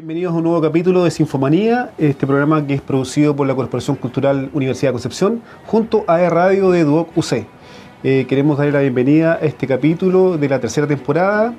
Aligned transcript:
Bienvenidos 0.00 0.32
a 0.32 0.36
un 0.38 0.44
nuevo 0.44 0.62
capítulo 0.62 1.04
de 1.04 1.10
Sinfomanía, 1.10 1.90
este 1.98 2.26
programa 2.26 2.66
que 2.66 2.72
es 2.72 2.80
producido 2.80 3.36
por 3.36 3.46
la 3.46 3.54
Corporación 3.54 3.96
Cultural 3.98 4.48
Universidad 4.54 4.88
de 4.88 4.92
Concepción 4.94 5.42
junto 5.66 6.04
a 6.06 6.22
E 6.22 6.30
Radio 6.30 6.70
de 6.70 6.84
Duoc 6.84 7.14
UC. 7.14 7.44
Eh, 8.02 8.24
queremos 8.26 8.56
darle 8.56 8.72
la 8.72 8.80
bienvenida 8.80 9.34
a 9.34 9.44
este 9.44 9.66
capítulo 9.66 10.38
de 10.38 10.48
la 10.48 10.58
tercera 10.58 10.86
temporada. 10.86 11.52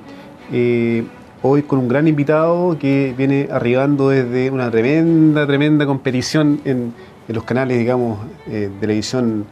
eh, 0.50 1.04
hoy 1.42 1.62
con 1.62 1.78
un 1.78 1.86
gran 1.86 2.08
invitado 2.08 2.76
que 2.80 3.14
viene 3.16 3.46
arribando 3.48 4.08
desde 4.08 4.50
una 4.50 4.72
tremenda, 4.72 5.46
tremenda 5.46 5.86
competición 5.86 6.60
en, 6.64 6.94
los 7.28 7.44
canales, 7.44 7.78
digamos, 7.78 8.18
eh, 8.48 8.70
de 8.74 8.80
televisión 8.80 9.44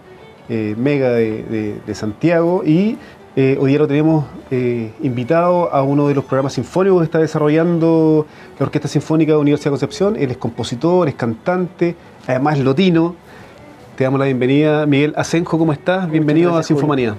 eh, 0.49 0.75
mega 0.77 1.11
de, 1.11 1.45
de- 1.45 1.81
de 1.87 1.95
Santiago 1.95 2.65
y 2.67 2.97
eh, 3.37 3.57
hoy 3.61 3.71
día 3.71 3.79
lo 3.79 3.87
tenemos 3.87 4.25
eh, 4.51 4.91
invitado 5.03 5.73
a 5.73 5.83
uno 5.83 6.09
de 6.09 6.15
los 6.15 6.25
programas 6.25 6.55
sinfónicos 6.55 7.01
que 7.01 7.05
está 7.05 7.19
desarrollando 7.19 8.27
la 8.59 8.67
Orquesta 8.67 8.89
Sinfónica 8.89 9.33
de 9.33 9.37
la 9.37 9.43
Universidad 9.43 9.71
de 9.71 9.73
Concepción. 9.73 10.17
Él 10.17 10.33
es 10.33 10.37
compositor, 10.37 11.09
es 11.09 11.15
cantante, 11.15 11.95
además 12.27 12.59
lotino. 12.59 13.15
Te 13.97 14.05
damos 14.05 14.19
la 14.19 14.27
bienvenida, 14.27 14.85
Miguel 14.87 15.13
Asenjo, 15.17 15.59
¿cómo 15.59 15.73
estás? 15.73 16.11
Bienvenido 16.11 16.53
gracias, 16.53 16.67
a 16.67 16.75
Sinfomanía. 16.75 17.17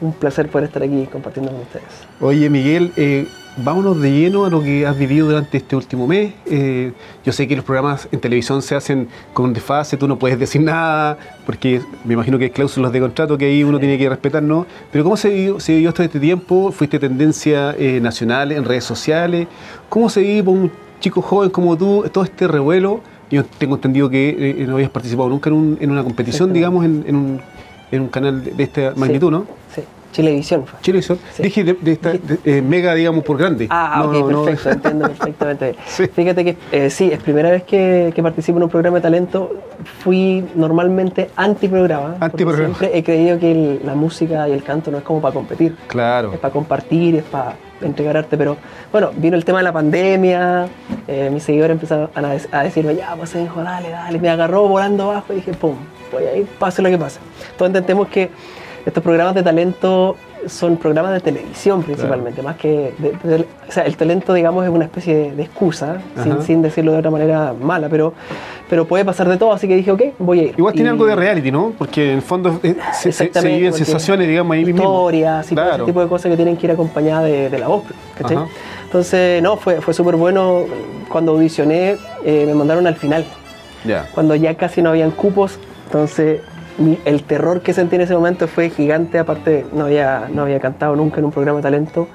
Un 0.00 0.12
placer 0.12 0.48
poder 0.48 0.66
estar 0.68 0.82
aquí 0.82 1.06
compartiendo 1.12 1.52
con 1.52 1.60
ustedes. 1.60 1.84
Oye, 2.20 2.50
Miguel, 2.50 2.92
eh, 2.96 3.26
vámonos 3.56 4.00
de 4.00 4.10
lleno 4.10 4.44
a 4.44 4.50
lo 4.50 4.60
que 4.62 4.84
has 4.84 4.98
vivido 4.98 5.28
durante 5.28 5.58
este 5.58 5.76
último 5.76 6.08
mes. 6.08 6.32
Eh, 6.46 6.92
yo 7.24 7.32
sé 7.32 7.46
que 7.46 7.54
los 7.54 7.64
programas 7.64 8.08
en 8.10 8.18
televisión 8.18 8.62
se 8.62 8.74
hacen 8.74 9.06
con 9.32 9.52
desfase, 9.52 9.96
tú 9.96 10.08
no 10.08 10.18
puedes 10.18 10.38
decir 10.40 10.60
nada, 10.60 11.18
porque 11.46 11.80
me 12.04 12.14
imagino 12.14 12.36
que 12.38 12.44
hay 12.44 12.50
cláusulas 12.50 12.90
de 12.92 12.98
contrato 13.00 13.38
que 13.38 13.44
ahí 13.44 13.62
uno 13.62 13.78
tiene 13.78 13.96
que 13.96 14.08
respetar, 14.08 14.42
¿no? 14.42 14.66
Pero 14.90 15.04
¿cómo 15.04 15.16
se 15.16 15.28
vivió, 15.28 15.60
se 15.60 15.74
vivió 15.74 15.92
todo 15.92 16.02
este 16.04 16.18
tiempo? 16.18 16.72
¿Fuiste 16.72 16.98
tendencia 16.98 17.76
eh, 17.78 18.00
nacional 18.00 18.50
en 18.50 18.64
redes 18.64 18.82
sociales? 18.84 19.46
¿Cómo 19.88 20.08
se 20.08 20.20
vive 20.22 20.42
para 20.42 20.56
un 20.56 20.72
chico 20.98 21.22
joven 21.22 21.50
como 21.50 21.76
tú 21.76 22.04
todo 22.12 22.24
este 22.24 22.48
revuelo? 22.48 23.00
Yo 23.30 23.44
tengo 23.44 23.76
entendido 23.76 24.10
que 24.10 24.30
eh, 24.58 24.66
no 24.66 24.74
habías 24.74 24.90
participado 24.90 25.28
nunca 25.28 25.48
en, 25.48 25.56
un- 25.56 25.78
en 25.80 25.90
una 25.92 26.02
competición, 26.02 26.52
digamos, 26.52 26.84
en, 26.84 27.04
en 27.06 27.16
un, 27.16 27.40
en 27.92 28.02
un 28.02 28.08
canal 28.08 28.42
de, 28.42 28.62
esta 28.62 28.94
magnitud, 28.96 29.30
¿no? 29.30 29.46
Sí, 29.72 29.82
Chilevisión 30.12 30.66
fue. 30.66 30.78
Chilevisión. 30.82 31.18
Sí. 31.32 31.42
Dije 31.42 31.64
de, 31.64 31.72
de 31.74 31.92
esta 31.92 32.12
de- 32.12 32.38
eh, 32.44 32.62
mega, 32.62 32.94
digamos, 32.94 33.24
por 33.24 33.36
grande. 33.38 33.66
Ah, 33.70 34.02
No, 34.04 34.10
ok, 34.10 34.12
no, 34.14 34.30
no. 34.30 34.44
perfecto, 34.44 34.70
entiendo 34.88 35.08
perfectamente. 35.08 35.74
Sí. 35.86 36.06
Fíjate 36.06 36.44
que 36.44 36.56
eh, 36.70 36.90
sí, 36.90 37.10
es 37.12 37.18
primera 37.22 37.50
vez 37.50 37.64
que, 37.64 38.12
que 38.14 38.22
participo 38.22 38.58
en 38.58 38.64
un 38.64 38.70
programa 38.70 38.98
de 38.98 39.02
talento. 39.02 39.50
Fui 40.04 40.44
normalmente 40.54 41.30
anti-programa. 41.34 42.16
Antiprograma. 42.20 42.74
Siempre 42.76 42.96
he 42.98 43.02
creído 43.02 43.38
que 43.38 43.50
el- 43.52 43.80
la 43.84 43.94
música 43.94 44.48
y 44.48 44.52
el 44.52 44.62
canto 44.62 44.90
no 44.90 44.98
es 44.98 45.04
como 45.04 45.20
para 45.20 45.34
competir. 45.34 45.76
Claro. 45.88 46.32
Es 46.32 46.38
para 46.38 46.52
compartir, 46.52 47.16
es 47.16 47.24
para 47.24 47.54
entregar 47.80 48.16
arte, 48.16 48.36
pero 48.36 48.56
bueno, 48.92 49.10
vino 49.16 49.36
el 49.36 49.44
tema 49.44 49.58
de 49.58 49.64
la 49.64 49.72
pandemia, 49.72 50.68
eh, 51.08 51.30
mis 51.32 51.42
seguidores 51.42 51.72
empezaron 51.74 52.08
a, 52.14 52.20
dec- 52.36 52.46
a 52.52 52.62
decirme, 52.62 52.94
ya, 52.94 53.16
pues 53.16 53.34
Enjo, 53.34 53.60
dale, 53.62 53.88
dale, 53.90 54.20
me 54.20 54.28
agarró 54.28 54.68
volando 54.68 55.10
abajo 55.10 55.32
y 55.32 55.36
dije, 55.36 55.52
pum, 55.52 55.74
voy 56.12 56.22
a 56.24 56.36
ir, 56.36 56.46
pase 56.60 56.80
lo 56.80 56.88
que 56.90 56.98
pase. 56.98 57.18
Entonces 57.50 57.74
entendemos 57.74 58.06
que 58.06 58.30
estos 58.86 59.02
programas 59.02 59.34
de 59.34 59.42
talento 59.42 60.16
son 60.46 60.76
programas 60.76 61.12
de 61.12 61.20
televisión 61.20 61.84
principalmente, 61.84 62.42
más 62.42 62.56
que, 62.56 62.92
de- 62.98 63.12
de- 63.22 63.46
o 63.68 63.70
sea, 63.72 63.84
el 63.84 63.96
talento, 63.96 64.34
digamos, 64.34 64.64
es 64.64 64.70
una 64.70 64.84
especie 64.86 65.14
de, 65.14 65.30
de 65.36 65.42
excusa, 65.44 65.98
sin, 66.44 66.62
decirlo 66.62 66.90
de 66.92 66.98
otra 66.98 67.12
manera 67.12 67.54
mala, 67.60 67.88
pero, 67.88 68.12
pero 68.68 68.84
puede 68.84 69.04
pasar 69.04 69.28
de 69.28 69.36
todo, 69.36 69.52
así 69.52 69.68
que 69.68 69.76
dije, 69.76 69.92
ok, 69.92 70.02
voy 70.18 70.40
a 70.40 70.42
ir. 70.44 70.54
Igual 70.58 70.74
tiene 70.74 70.90
algo 70.90 71.06
de 71.06 71.14
reality, 71.14 71.52
¿no? 71.52 71.72
Porque 71.78 72.10
en 72.10 72.16
el 72.16 72.22
fondo 72.22 72.58
eh, 72.64 72.74
se, 72.92 72.94
se- 72.94 73.00
se 73.02 73.08
Exactamente, 73.10 73.56
viven 73.56 73.72
sensaciones, 73.72 74.26
digamos, 74.26 74.52
ahí 74.54 74.64
mismo. 74.64 74.82
historias 74.82 75.52
y 75.52 75.54
todo 75.54 75.64
Claro. 75.64 75.84
ese 75.84 75.90
tipo 75.92 76.00
de 76.02 76.08
cosas 76.08 76.30
que 76.30 76.36
tienen 76.36 76.56
que 76.56 76.66
ir 76.66 76.72
acompañadas 76.72 77.24
de, 77.24 77.58
la 77.60 77.68
voz, 77.68 77.84
¿cachai? 78.18 78.36
Ajá. 78.36 78.46
Entonces, 78.84 79.40
no, 79.44 79.56
fue, 79.56 79.80
fue 79.80 79.94
súper 79.94 80.16
bueno. 80.16 80.64
Cuando 81.08 81.32
audicioné, 81.32 81.96
eh, 82.24 82.44
me 82.46 82.54
mandaron 82.54 82.86
al 82.88 82.96
final, 82.96 83.24
Ya. 83.84 84.08
cuando 84.12 84.34
ya 84.34 84.54
casi 84.56 84.82
no 84.82 84.90
habían 84.90 85.12
cupos, 85.12 85.58
entonces 85.86 86.40
el 87.04 87.22
terror 87.24 87.60
que 87.60 87.72
sentí 87.72 87.96
en 87.96 88.02
ese 88.02 88.14
momento 88.14 88.48
fue 88.48 88.70
gigante, 88.70 89.18
aparte 89.18 89.66
no 89.72 89.84
había, 89.84 90.28
no 90.32 90.42
había 90.42 90.60
cantado 90.60 90.96
nunca 90.96 91.18
en 91.18 91.26
un 91.26 91.32
programa 91.32 91.58
de 91.58 91.62
talento. 91.62 92.08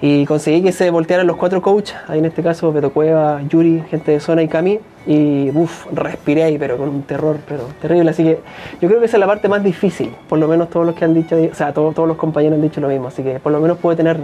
Y 0.00 0.26
conseguí 0.26 0.62
que 0.62 0.72
se 0.72 0.90
voltearan 0.90 1.26
los 1.26 1.36
cuatro 1.36 1.62
coaches, 1.62 1.96
ahí 2.08 2.18
en 2.18 2.26
este 2.26 2.42
caso 2.42 2.70
Beto 2.72 2.92
Cueva, 2.92 3.40
Yuri, 3.48 3.82
gente 3.88 4.12
de 4.12 4.20
zona 4.20 4.42
y 4.42 4.48
Cami, 4.48 4.78
y 5.06 5.50
uff, 5.54 5.86
respiré 5.92 6.42
ahí, 6.42 6.58
pero 6.58 6.76
con 6.76 6.88
un 6.90 7.02
terror, 7.04 7.38
pero 7.48 7.62
terrible. 7.80 8.10
Así 8.10 8.22
que 8.22 8.40
yo 8.82 8.88
creo 8.88 9.00
que 9.00 9.06
esa 9.06 9.16
es 9.16 9.20
la 9.20 9.26
parte 9.26 9.48
más 9.48 9.62
difícil, 9.62 10.14
por 10.28 10.38
lo 10.38 10.46
menos 10.46 10.68
todos 10.68 10.84
los 10.84 10.94
que 10.94 11.06
han 11.06 11.14
dicho, 11.14 11.36
o 11.36 11.54
sea, 11.54 11.72
todos, 11.72 11.94
todos 11.94 12.06
los 12.06 12.18
compañeros 12.18 12.56
han 12.56 12.62
dicho 12.62 12.80
lo 12.80 12.88
mismo, 12.88 13.08
así 13.08 13.22
que 13.22 13.38
por 13.40 13.52
lo 13.52 13.60
menos 13.60 13.78
pude 13.78 13.96
tener 13.96 14.18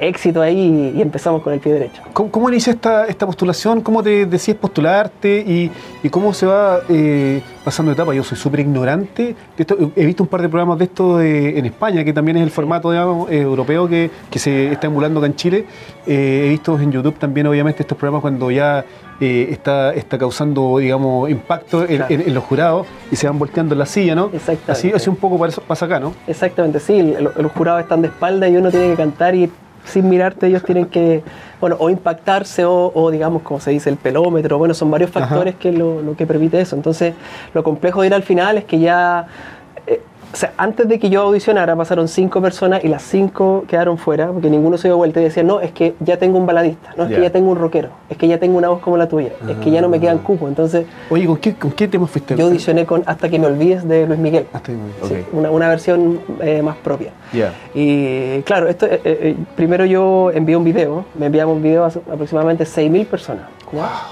éxito 0.00 0.42
ahí 0.42 0.92
y, 0.96 1.02
empezamos 1.02 1.42
con 1.42 1.52
el 1.52 1.60
pie 1.60 1.72
derecho. 1.72 2.02
¿Cómo, 2.12 2.30
cómo 2.30 2.48
inicia 2.48 2.72
esta, 2.72 3.06
esta 3.06 3.26
postulación? 3.26 3.80
¿Cómo 3.80 4.02
te 4.02 4.26
decides 4.26 4.58
postularte? 4.60 5.38
¿Y, 5.46 5.70
y 6.02 6.10
cómo 6.10 6.34
se 6.34 6.46
va 6.46 6.80
eh, 6.88 7.40
pasando 7.64 7.92
etapa? 7.92 8.12
Yo 8.14 8.22
soy 8.24 8.36
súper 8.36 8.60
ignorante. 8.60 9.22
de 9.24 9.34
esto. 9.56 9.76
He 9.96 10.04
visto 10.04 10.22
un 10.22 10.28
par 10.28 10.42
de 10.42 10.48
programas 10.48 10.78
de 10.78 10.84
esto 10.84 11.18
de- 11.18 11.58
en 11.58 11.66
España, 11.66 12.04
que 12.04 12.12
también 12.12 12.36
es 12.36 12.42
el 12.42 12.50
formato 12.50 12.90
digamos, 12.90 13.30
eh, 13.30 13.40
europeo 13.40 13.88
que, 13.88 14.10
que 14.30 14.38
se 14.38 14.72
está 14.72 14.86
emulando 14.88 15.20
acá 15.20 15.26
en 15.26 15.36
Chile. 15.36 15.64
Eh, 16.06 16.44
he 16.46 16.48
visto 16.50 16.78
en 16.78 16.92
YouTube 16.92 17.14
también, 17.18 17.46
obviamente, 17.46 17.82
estos 17.82 17.96
programas 17.96 18.22
cuando 18.22 18.50
ya 18.50 18.84
eh, 19.20 19.48
está, 19.50 19.94
está 19.94 20.18
causando, 20.18 20.78
digamos, 20.78 21.30
impacto 21.30 21.82
en, 21.82 21.96
Claro. 21.96 22.06
en- 22.14 22.20
en 22.22 22.34
los 22.34 22.44
jurados 22.44 22.86
y 23.10 23.16
se 23.16 23.26
van 23.26 23.38
volteando 23.38 23.74
en 23.74 23.78
la 23.78 23.86
silla, 23.86 24.14
¿no? 24.14 24.26
Exactamente. 24.32 24.72
Así, 24.72 24.92
así 24.94 25.08
un 25.10 25.16
poco 25.16 25.38
pasa 25.66 25.86
acá, 25.86 25.98
¿no? 26.00 26.12
Exactamente, 26.26 26.80
sí, 26.80 26.98
el- 26.98 27.30
los 27.36 27.52
jurados 27.52 27.80
están 27.82 28.02
de 28.02 28.08
espalda 28.08 28.48
y 28.48 28.56
uno 28.56 28.70
tiene 28.70 28.88
que 28.90 28.96
cantar 28.96 29.34
y 29.34 29.50
sin 29.84 30.08
mirarte 30.08 30.48
ellos 30.48 30.64
tienen 30.64 30.86
que, 30.86 31.22
bueno, 31.60 31.76
o 31.78 31.88
impactarse 31.88 32.64
o, 32.64 32.90
o, 32.92 33.10
digamos, 33.12 33.42
como 33.42 33.60
se 33.60 33.70
dice, 33.70 33.88
el 33.88 33.96
pelómetro, 33.96 34.58
bueno, 34.58 34.74
son 34.74 34.90
varios 34.90 35.10
Ajá. 35.14 35.26
factores 35.28 35.54
que 35.54 35.70
lo, 35.70 36.02
lo 36.02 36.16
que 36.16 36.26
permite 36.26 36.60
eso. 36.60 36.74
Entonces, 36.74 37.14
lo 37.54 37.62
complejo 37.62 38.00
de 38.00 38.08
ir 38.08 38.14
al 38.14 38.24
final 38.24 38.58
es 38.58 38.64
que 38.64 38.80
ya, 38.80 39.28
o 40.32 40.36
sea, 40.36 40.52
antes 40.58 40.86
de 40.88 40.98
que 40.98 41.08
yo 41.08 41.22
audicionara 41.22 41.74
pasaron 41.76 42.08
cinco 42.08 42.42
personas 42.42 42.84
y 42.84 42.88
las 42.88 43.02
cinco 43.02 43.64
quedaron 43.68 43.96
fuera 43.96 44.28
porque 44.32 44.50
ninguno 44.50 44.76
se 44.76 44.88
dio 44.88 44.96
vuelta 44.96 45.20
y 45.20 45.24
decía, 45.24 45.42
no, 45.42 45.60
es 45.60 45.72
que 45.72 45.94
ya 46.00 46.18
tengo 46.18 46.36
un 46.38 46.44
baladista, 46.46 46.92
no 46.96 47.04
es 47.04 47.10
Ya. 47.10 47.16
que 47.16 47.22
ya 47.22 47.30
tengo 47.30 47.50
un 47.50 47.56
rockero, 47.58 47.88
es 48.10 48.16
que 48.18 48.28
ya 48.28 48.38
tengo 48.38 48.58
una 48.58 48.68
voz 48.68 48.80
como 48.80 48.96
la 48.96 49.08
tuya, 49.08 49.30
es 49.48 49.56
que 49.58 49.70
ya 49.70 49.80
no 49.80 49.88
me 49.88 49.98
quedan 50.00 50.18
cupos. 50.18 50.48
Entonces, 50.48 50.86
Oye, 51.10 51.26
¿con 51.26 51.36
qué, 51.38 51.54
con 51.54 51.70
qué 51.72 51.88
tema 51.88 52.06
fuiste? 52.06 52.36
yo 52.36 52.46
audicioné 52.46 52.84
con 52.84 53.02
Hasta 53.06 53.28
que 53.28 53.38
me 53.38 53.46
olvides 53.46 53.86
de 53.88 54.06
Luis 54.06 54.18
Miguel. 54.18 54.46
Hasta 54.52 54.72
ahí, 54.72 54.78
Sí, 55.04 55.14
ok. 55.14 55.34
una, 55.34 55.50
una 55.50 55.68
versión 55.68 56.20
eh, 56.40 56.60
más 56.62 56.76
propia. 56.76 57.12
Ya. 57.32 57.52
Y 57.74 58.42
claro, 58.42 58.68
esto, 58.68 58.86
eh, 58.86 59.00
eh, 59.04 59.36
primero 59.56 59.84
yo 59.86 60.30
envié 60.32 60.56
un 60.56 60.64
video, 60.64 61.04
me 61.18 61.26
enviamos 61.26 61.56
un 61.56 61.62
video 61.62 61.84
a 61.84 61.88
aproximadamente 61.88 62.64
6.000 62.64 63.06
personas. 63.06 63.44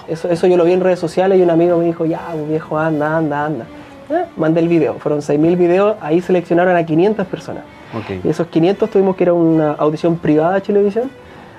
Eso, 0.09 0.29
eso 0.31 0.47
yo 0.47 0.57
lo 0.57 0.65
vi 0.65 0.73
en 0.73 0.81
redes 0.81 0.99
sociales 0.99 1.39
y 1.39 1.43
un 1.43 1.51
amigo 1.51 1.79
me 1.79 1.85
dijo, 1.85 2.05
ya, 2.07 2.21
pues, 2.33 2.49
viejo, 2.49 2.79
anda, 2.79 3.17
anda, 3.17 3.45
anda. 3.47 3.67
Eh, 4.11 4.25
mandé 4.37 4.61
el 4.61 4.69
video, 4.69 4.95
fueron 4.95 5.21
6.000 5.21 5.57
videos, 5.57 5.97
ahí 6.01 6.21
seleccionaron 6.21 6.77
a 6.77 6.85
500 6.85 7.27
personas. 7.27 7.63
Ok. 7.97 8.11
Y 8.11 8.19
de 8.19 8.31
esos 8.31 8.47
500 8.49 8.91
tuvimos 8.91 9.17
que 9.17 9.25
ir 9.25 9.29
a 9.31 9.33
una 9.33 9.73
audición 9.73 10.17
privada 10.17 10.55
de 10.55 10.63
Chilevisión. 10.63 11.11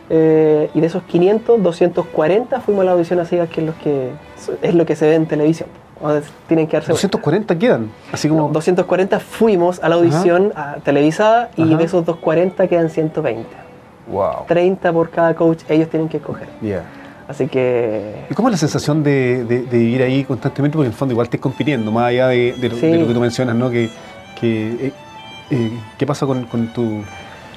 eh, 0.10 0.70
y 0.76 0.82
de 0.82 0.86
esos 0.88 1.02
500, 1.04 1.64
240 1.64 2.62
fuimos 2.62 2.84
a 2.84 2.86
la 2.86 2.92
audición 2.92 3.20
a 3.20 3.26
ciegas, 3.26 3.50
que 3.50 3.62
es 3.62 3.68
lo 3.68 3.74
que, 3.84 4.10
es 4.62 4.76
lo 4.76 4.86
que 4.86 4.96
se 4.96 5.08
ve 5.08 5.16
en 5.16 5.26
televisión. 5.26 5.68
Tienen 6.48 6.68
que 6.68 6.74
darse 6.78 6.92
vuelta. 6.92 7.08
240 7.08 7.58
quedan. 7.58 7.90
Así 8.12 8.28
como. 8.30 8.42
No, 8.48 8.50
240 8.54 9.20
fuimos 9.20 9.82
a 9.82 9.90
la 9.90 9.96
audición 9.96 10.52
a- 10.56 10.76
televisada 10.84 11.50
y 11.56 11.64
Ajá. 11.64 11.78
de 11.78 11.84
esos 11.86 12.06
240 12.06 12.68
quedan 12.68 12.90
120. 12.92 13.48
Wow. 14.08 14.46
30 14.48 14.94
por 14.94 15.10
cada 15.10 15.34
coach, 15.34 15.64
ellos 15.70 15.90
tienen 15.90 16.08
que 16.08 16.18
escoger. 16.18 16.48
Ya. 16.62 16.84
Así 17.28 17.48
que 17.48 18.26
¿Y 18.30 18.34
cómo 18.36 18.50
es 18.50 18.54
la 18.54 18.58
sensación 18.58 19.04
de, 19.04 19.44
de- 19.46 19.64
de 19.64 19.78
vivir 19.78 20.02
ahí 20.04 20.24
constantemente? 20.24 20.76
Porque 20.78 20.88
en 20.88 20.92
el 20.94 20.98
fondo 20.98 21.14
igual 21.14 21.26
estés 21.26 21.40
compitiendo, 21.42 21.92
más 21.92 22.06
allá 22.06 22.28
de, 22.28 22.54
de 22.54 22.70
lo, 22.70 22.76
Sí. 22.76 22.88
de 22.88 22.98
lo 23.00 23.08
que 23.08 23.14
tú 23.14 23.20
mencionas, 23.20 23.56
¿no? 23.56 23.70
Que, 23.72 23.90
que, 24.40 24.68
eh, 24.88 24.92
eh, 25.50 25.72
¿Qué 25.98 26.06
pasa 26.06 26.26
con, 26.28 26.46
con 26.46 26.68
tu 26.68 27.04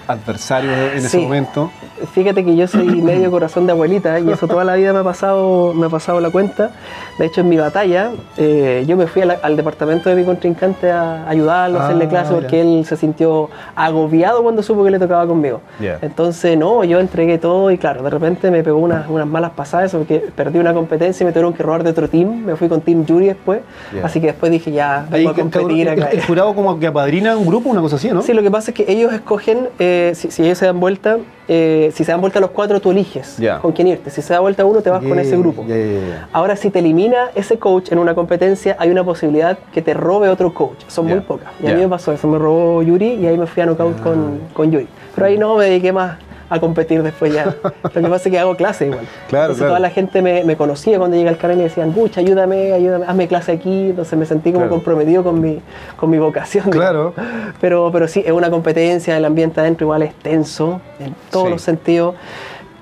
adversario 0.09 0.71
en 0.73 0.99
ese 0.99 1.09
Sí. 1.11 1.19
momento? 1.19 1.71
fíjate 2.15 2.45
que 2.45 2.55
yo 2.55 2.67
soy 2.69 2.87
medio 3.03 3.31
corazón 3.31 3.67
de 3.67 3.73
abuelita 3.73 4.21
y 4.21 4.31
eso 4.31 4.47
toda 4.47 4.65
la 4.65 4.75
vida 4.77 4.93
me 4.93 5.01
ha 5.01 5.05
pasado, 5.05 5.75
me 5.75 5.87
ha 5.87 5.89
pasado 5.89 6.21
la 6.21 6.31
cuenta. 6.31 6.71
De 7.19 7.27
hecho, 7.27 7.41
en 7.41 7.49
mi 7.49 7.57
batalla, 7.57 8.11
eh, 8.37 8.85
yo 8.87 8.97
me 8.97 9.07
fui 9.09 9.23
la- 9.25 9.39
al 9.43 9.57
departamento 9.57 10.09
de 10.09 10.15
mi 10.15 10.25
contrincante 10.25 10.91
a 10.93 11.29
ayudarlo, 11.29 11.81
a 11.81 11.85
hacerle 11.87 12.05
Ah, 12.05 12.09
clase, 12.09 12.33
porque 12.35 12.57
ya. 12.59 12.63
él 12.63 12.85
se 12.87 12.97
sintió 12.97 13.51
agobiado 13.75 14.43
cuando 14.43 14.63
supo 14.63 14.85
que 14.85 14.91
le 14.93 14.99
tocaba 14.99 15.27
conmigo. 15.27 15.61
Ya. 15.81 15.99
Entonces, 16.03 16.57
no, 16.57 16.85
yo 16.85 17.01
entregué 17.01 17.39
todo 17.39 17.71
y 17.73 17.79
claro, 17.79 18.03
de 18.03 18.11
repente 18.11 18.51
me 18.51 18.63
pegó 18.63 18.79
unas, 18.79 19.09
unas 19.09 19.27
malas 19.27 19.51
pasadas 19.53 19.93
porque 19.93 20.25
perdí 20.37 20.59
una 20.61 20.73
competencia 20.75 21.25
y 21.25 21.27
me 21.27 21.33
tuvieron 21.33 21.53
que 21.53 21.63
robar 21.65 21.83
de 21.83 21.91
otro 21.91 22.09
team. 22.09 22.45
Me 22.45 22.55
fui 22.57 22.69
con 22.69 22.81
Team 22.81 23.05
Yuri 23.07 23.27
después. 23.27 23.61
Ya. 23.95 24.05
Así 24.07 24.21
que 24.21 24.29
después 24.29 24.53
dije, 24.53 24.71
ya, 24.71 25.05
vengo 25.11 25.31
a 25.31 25.35
competir 25.35 25.89
el, 25.89 26.01
acá. 26.03 26.11
el 26.13 26.23
jurado 26.25 26.55
como 26.55 26.79
que 26.79 26.87
apadrina 26.87 27.37
un 27.37 27.47
grupo, 27.47 27.69
una 27.71 27.81
cosa 27.81 27.97
así, 27.97 28.09
¿no? 28.11 28.23
Sí, 28.23 28.33
lo 28.33 28.43
que 28.43 28.51
pasa 28.53 28.71
es 28.71 28.77
que 28.77 28.85
ellos 28.89 29.13
escogen, 29.13 29.69
eh, 29.81 29.97
si, 30.15 30.31
si 30.31 30.45
ellos 30.45 30.59
se 30.59 30.67
dan 30.67 30.81
vuelta, 30.81 31.19
eh, 31.49 31.91
si 31.95 32.05
se 32.05 32.13
dan 32.13 32.21
vuelta 32.21 32.41
los 32.41 32.51
cuatro, 32.51 32.81
tú 32.81 32.91
eliges 32.91 33.37
Ya. 33.39 33.59
con 33.61 33.73
quién 33.73 33.89
irte. 33.89 34.11
Si 34.11 34.21
se 34.23 34.33
da 34.33 34.41
vuelta 34.41 34.65
uno, 34.65 34.81
te 34.83 34.91
vas 34.91 35.01
con 35.01 35.13
Yeah, 35.15 35.23
ese 35.23 35.37
grupo. 35.37 35.65
ya. 35.67 36.29
Ahora, 36.33 36.57
si 36.57 36.71
te 36.71 36.79
elimina 36.81 37.31
ese 37.35 37.59
coach 37.59 37.91
en 37.93 37.99
una 37.99 38.15
competencia, 38.15 38.77
hay 38.79 38.91
una 38.91 39.05
posibilidad 39.05 39.59
que 39.73 39.81
te 39.83 39.95
robe 39.95 40.29
otro 40.29 40.53
coach. 40.55 40.85
Son 40.89 41.07
muy 41.07 41.21
pocas. 41.21 41.49
Y 41.63 41.67
a 41.69 41.75
mí 41.75 41.81
me 41.81 41.89
pasó 41.89 42.13
eso, 42.13 42.29
me 42.29 42.39
robó 42.39 42.83
Yuri 42.83 43.15
y 43.15 43.27
ahí 43.27 43.39
me 43.39 43.47
fui 43.47 43.63
a 43.63 43.67
knockout 43.67 43.97
Ah. 44.01 44.03
con, 44.03 44.41
con 44.53 44.71
Yuri. 44.71 44.89
Pero 45.15 45.27
ahí 45.27 45.39
no, 45.39 45.57
me 45.57 45.65
dediqué 45.67 45.93
más 45.93 46.19
a 46.51 46.61
competir 46.61 47.03
después 47.03 47.33
ya. 47.33 47.45
Lo 47.83 47.91
que 47.91 48.01
pasa 48.03 48.29
es 48.29 48.33
que 48.33 48.39
hago 48.39 48.57
clase 48.57 48.87
igual. 48.87 49.07
Claro, 49.29 49.45
entonces 49.47 49.57
claro. 49.59 49.71
toda 49.73 49.81
la 49.81 49.91
gente 49.91 50.23
me, 50.23 50.45
me 50.45 50.57
conocía 50.57 50.99
cuando 50.99 51.17
llegué 51.17 51.29
al 51.29 51.37
canal 51.39 51.59
y 51.59 51.63
decían, 51.63 51.93
pucha, 51.93 52.21
ayúdame, 52.21 52.73
ayúdame, 52.73 53.05
hazme 53.07 53.29
clase 53.29 53.53
aquí. 53.53 53.91
Entonces 53.91 54.19
me 54.19 54.25
sentí 54.27 54.51
como 54.53 54.65
Claro. 54.65 54.75
comprometido 54.77 55.23
con 55.23 55.41
mi, 55.41 55.61
con 55.97 56.11
mi 56.11 56.19
vocación. 56.19 56.71
Claro. 56.71 57.13
digamos. 57.17 57.55
Pero, 57.61 57.91
pero 57.93 58.09
sí, 58.09 58.23
es 58.25 58.33
una 58.33 58.51
competencia, 58.51 59.17
el 59.17 59.25
ambiente 59.25 59.61
adentro 59.61 59.85
igual 59.87 60.03
es 60.03 60.15
tenso 60.15 60.81
en 61.01 61.15
todos 61.31 61.47
Sí. 61.47 61.51
los 61.53 61.63
sentidos. 61.63 62.15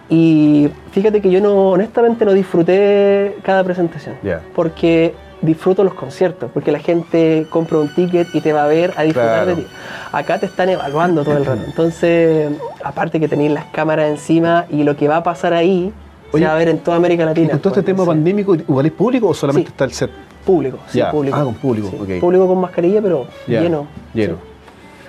Y 0.08 0.68
fíjate 0.92 1.20
que 1.20 1.30
yo 1.30 1.40
no, 1.40 1.70
honestamente 1.70 2.24
no 2.24 2.32
disfruté 2.32 3.36
cada 3.42 3.64
presentación. 3.64 4.14
Ya. 4.22 4.40
Porque 4.54 5.14
disfruto 5.46 5.82
los 5.84 5.94
conciertos, 5.94 6.50
porque 6.52 6.70
la 6.72 6.78
gente 6.80 7.46
compra 7.48 7.78
un 7.78 7.88
ticket 7.94 8.28
y 8.34 8.40
te 8.40 8.52
va 8.52 8.64
a 8.64 8.66
ver 8.66 8.92
a 8.96 9.02
disfrutar 9.02 9.44
Claro. 9.44 9.56
de 9.56 9.62
ti. 9.62 9.68
Acá 10.12 10.38
te 10.38 10.46
están 10.46 10.68
evaluando 10.68 11.24
todo 11.24 11.36
el 11.38 11.44
rato. 11.46 11.62
Entonces, 11.66 12.52
aparte 12.84 13.18
que 13.20 13.28
tenéis 13.28 13.52
las 13.52 13.64
cámaras 13.66 14.10
encima 14.10 14.66
y 14.70 14.82
lo 14.84 14.96
que 14.96 15.08
va 15.08 15.16
a 15.18 15.22
pasar 15.22 15.54
ahí 15.54 15.92
Oye, 16.32 16.42
se 16.44 16.48
va 16.48 16.54
a 16.54 16.58
ver 16.58 16.68
en 16.68 16.78
toda 16.80 16.96
América 16.98 17.22
¿Y 17.22 17.26
Latina. 17.26 17.50
con 17.52 17.60
todo 17.60 17.72
este 17.74 17.82
tema 17.82 18.04
pandémico, 18.04 18.54
igual 18.54 18.84
es 18.86 18.92
público 18.92 19.28
o 19.28 19.34
solamente 19.34 19.68
Sí. 19.68 19.72
está 19.72 19.84
el 19.84 19.92
set? 19.92 20.10
Público, 20.44 20.78
sí, 20.88 21.00
público. 21.10 21.36
Ah, 21.40 21.44
con 21.44 21.54
público, 21.54 21.90
Sí. 22.06 22.20
Público 22.20 22.46
con 22.46 22.60
mascarilla, 22.60 23.00
pero 23.02 23.26
lleno. 23.46 23.86
Lleno. 24.14 24.34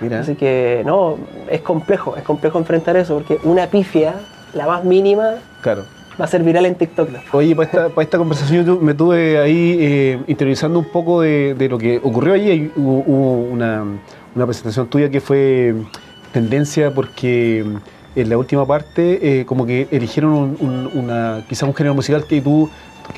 Mira. 0.00 0.20
Así 0.20 0.34
que, 0.36 0.82
no, 0.86 1.16
es 1.50 1.60
complejo, 1.60 2.16
es 2.16 2.22
complejo 2.22 2.58
enfrentar 2.58 2.96
eso, 2.96 3.14
porque 3.14 3.38
una 3.44 3.66
pifia, 3.66 4.14
la 4.54 4.66
más 4.66 4.84
mínima, 4.84 5.34
Claro. 5.60 5.84
Va 6.20 6.24
a 6.24 6.28
ser 6.28 6.42
viral 6.42 6.66
en 6.66 6.74
TikTok. 6.74 7.08
después. 7.10 7.34
Oye, 7.34 7.54
para 7.54 7.66
esta, 7.68 7.88
para 7.90 8.02
esta 8.02 8.18
conversación 8.18 8.64
yo 8.66 8.76
me 8.80 8.94
tuve 8.94 9.38
ahí 9.38 9.76
eh, 9.80 10.18
interiorizando 10.26 10.78
un 10.78 10.86
poco 10.86 11.20
de, 11.22 11.54
de 11.54 11.68
lo 11.68 11.78
que 11.78 11.98
ocurrió 12.02 12.34
allí. 12.34 12.70
Hubo, 12.76 13.04
hubo 13.06 13.32
una, 13.44 13.84
una 14.34 14.46
presentación 14.46 14.86
tuya 14.88 15.10
que 15.10 15.20
fue 15.20 15.74
tendencia 16.32 16.92
porque 16.92 17.64
en 18.16 18.28
la 18.28 18.36
última 18.36 18.66
parte 18.66 19.40
eh, 19.40 19.44
como 19.46 19.64
que 19.66 19.86
eligieron 19.90 20.32
un, 20.32 20.56
un- 20.60 20.90
una, 20.94 21.44
quizás 21.48 21.68
un 21.68 21.74
género 21.74 21.94
musical 21.94 22.24
que 22.26 22.40
tú, 22.40 22.68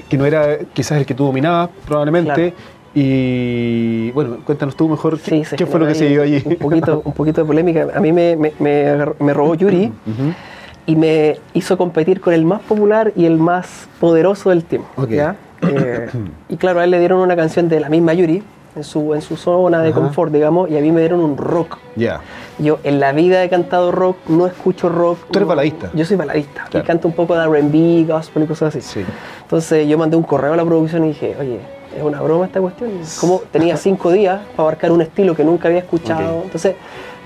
que 0.08 0.16
no 0.18 0.26
era 0.26 0.58
quizás 0.74 0.98
el 0.98 1.06
que 1.06 1.14
tú 1.14 1.24
dominabas 1.24 1.70
probablemente. 1.86 2.32
Claro. 2.34 2.52
Y 2.92 4.10
bueno, 4.10 4.38
cuéntanos 4.44 4.74
tú 4.76 4.88
mejor 4.88 5.18
qué, 5.20 5.44
Sí, 5.44 5.56
qué 5.56 5.64
fue 5.66 5.78
lo 5.80 5.86
que 5.86 5.94
se 5.94 6.08
dio 6.08 6.22
allí. 6.22 6.42
Un 6.44 6.56
poquito, 6.56 7.02
un 7.04 7.12
poquito 7.12 7.40
de 7.40 7.46
polémica. 7.46 7.86
A 7.94 8.00
mí 8.00 8.12
me, 8.12 8.36
me- 8.36 8.52
me 8.58 8.96
me 9.20 9.32
robó 9.34 9.54
Yuri 9.54 9.86
Ujú. 9.86 10.34
Y 10.86 10.96
me 10.96 11.38
hizo 11.54 11.76
competir 11.78 12.20
con 12.20 12.32
el 12.34 12.44
más 12.44 12.60
popular 12.62 13.12
y 13.16 13.26
el 13.26 13.36
más 13.36 13.88
poderoso 14.00 14.50
del 14.50 14.64
tiempo. 14.64 14.88
Ok. 14.96 15.10
¿ya? 15.10 15.36
Eh, 15.62 16.08
y 16.48 16.56
claro, 16.56 16.80
a 16.80 16.84
él 16.84 16.90
le 16.90 16.98
dieron 16.98 17.20
una 17.20 17.36
canción 17.36 17.68
de 17.68 17.80
la 17.80 17.88
misma 17.88 18.14
Yuri, 18.14 18.42
en 18.76 18.84
su, 18.84 19.14
en 19.14 19.20
su 19.20 19.36
zona 19.36 19.82
de 19.82 19.90
Ajá. 19.90 20.00
confort, 20.00 20.32
digamos, 20.32 20.70
y 20.70 20.78
a 20.78 20.80
mí 20.80 20.92
me 20.92 21.00
dieron 21.00 21.20
un 21.20 21.36
rock. 21.36 21.76
Ya. 21.96 22.20
Yo 22.58 22.78
en 22.84 23.00
la 23.00 23.12
vida 23.12 23.42
he 23.42 23.48
cantado 23.50 23.90
rock, 23.90 24.16
no 24.28 24.46
escucho 24.46 24.88
rock. 24.88 25.18
Tú 25.30 25.38
eres 25.38 25.42
no- 25.42 25.46
baladista. 25.48 25.90
Yo 25.92 26.04
soy 26.04 26.16
baladista. 26.16 26.64
Claro. 26.70 26.84
Y 26.84 26.86
canto 26.86 27.08
un 27.08 27.14
poco 27.14 27.34
de 27.34 27.44
RB, 27.46 28.06
gospel 28.06 28.44
y 28.44 28.46
cosas 28.46 28.74
así. 28.76 28.80
Sí. 28.80 29.04
Entonces 29.42 29.88
yo 29.88 29.98
mandé 29.98 30.16
un 30.16 30.22
correo 30.22 30.52
a 30.52 30.56
la 30.56 30.64
producción 30.64 31.04
y 31.04 31.08
dije, 31.08 31.36
oye, 31.40 31.58
¿es 31.96 32.02
una 32.02 32.20
broma 32.22 32.46
esta 32.46 32.60
cuestión? 32.60 32.90
Como 33.20 33.40
tenía 33.50 33.76
cinco 33.76 34.12
días 34.12 34.40
para 34.56 34.68
abarcar 34.68 34.92
un 34.92 35.02
estilo 35.02 35.34
que 35.34 35.42
nunca 35.44 35.66
había 35.68 35.80
escuchado. 35.80 36.38
Ok. 36.38 36.44
Entonces, 36.44 36.76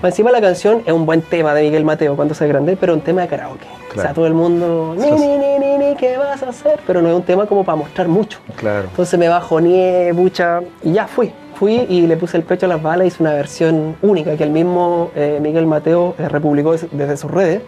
más 0.01 0.11
encima 0.11 0.31
la 0.31 0.41
canción 0.41 0.81
es 0.85 0.93
un 0.93 1.05
buen 1.05 1.21
tema 1.21 1.53
de 1.53 1.63
Miguel 1.63 1.83
Mateo 1.85 2.15
cuando 2.15 2.33
sea 2.35 2.47
grande, 2.47 2.77
pero 2.79 2.93
un 2.93 3.01
tema 3.01 3.21
de 3.21 3.27
karaoke. 3.27 3.65
O 3.97 4.01
sea, 4.01 4.13
todo 4.13 4.27
el 4.27 4.33
mundo, 4.33 4.93
ni, 4.97 5.09
ni, 5.09 5.37
ni, 5.37 5.57
ni, 5.57 5.77
ni, 5.77 5.95
¿qué 5.95 6.17
vas 6.17 6.43
a 6.43 6.49
hacer? 6.49 6.79
Pero 6.85 7.01
no 7.01 7.07
es 7.09 7.15
un 7.15 7.23
tema 7.23 7.45
como 7.45 7.63
para 7.63 7.77
mostrar 7.77 8.09
mucho. 8.09 8.39
Claro. 8.57 8.87
Entonces 8.89 9.17
me 9.17 9.29
bajoneé, 9.29 10.13
pucha, 10.13 10.59
y 10.83 10.91
ya 10.91 11.07
fui. 11.07 11.31
Fui 11.55 11.85
y 11.87 12.01
le 12.05 12.17
puse 12.17 12.35
el 12.35 12.43
pecho 12.43 12.65
a 12.65 12.69
las 12.69 12.81
balas, 12.83 13.07
hice 13.07 13.23
una 13.23 13.31
versión 13.31 13.95
única 14.01 14.35
que 14.35 14.43
el 14.43 14.49
mismo 14.49 15.11
eh, 15.15 15.39
Miguel 15.41 15.65
Mateo 15.65 16.13
eh, 16.19 16.27
republicó 16.27 16.73
des- 16.73 16.87
desde 16.91 17.15
sus 17.15 17.31
redes. 17.31 17.61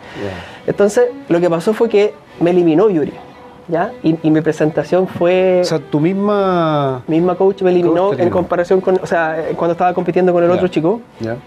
Entonces, 0.66 1.06
lo 1.30 1.40
que 1.40 1.50
pasó 1.50 1.74
fue 1.74 1.88
que 1.88 2.14
me 2.42 2.50
eliminó 2.50 2.90
Yuri, 2.90 3.14
¿ya? 3.70 3.94
Y, 4.04 4.18
y 4.24 4.30
mi 4.30 4.42
presentación 4.42 5.08
fue... 5.08 5.60
O 5.62 5.64
sea, 5.64 5.80
tu 5.80 6.02
misma... 6.02 7.04
misma 7.08 7.36
coach 7.36 7.62
me 7.62 7.70
eliminó 7.72 8.10
Coach 8.10 8.20
en 8.20 8.30
comparación 8.30 8.82
con... 8.82 9.00
O 9.02 9.06
sea, 9.06 9.40
eh, 9.40 9.54
cuando 9.56 9.72
estaba 9.72 9.94
compitiendo 9.94 10.34
con 10.34 10.44
el 10.44 10.52
otro 10.52 10.68
chico. 10.68 11.00
Ya. 11.22 11.38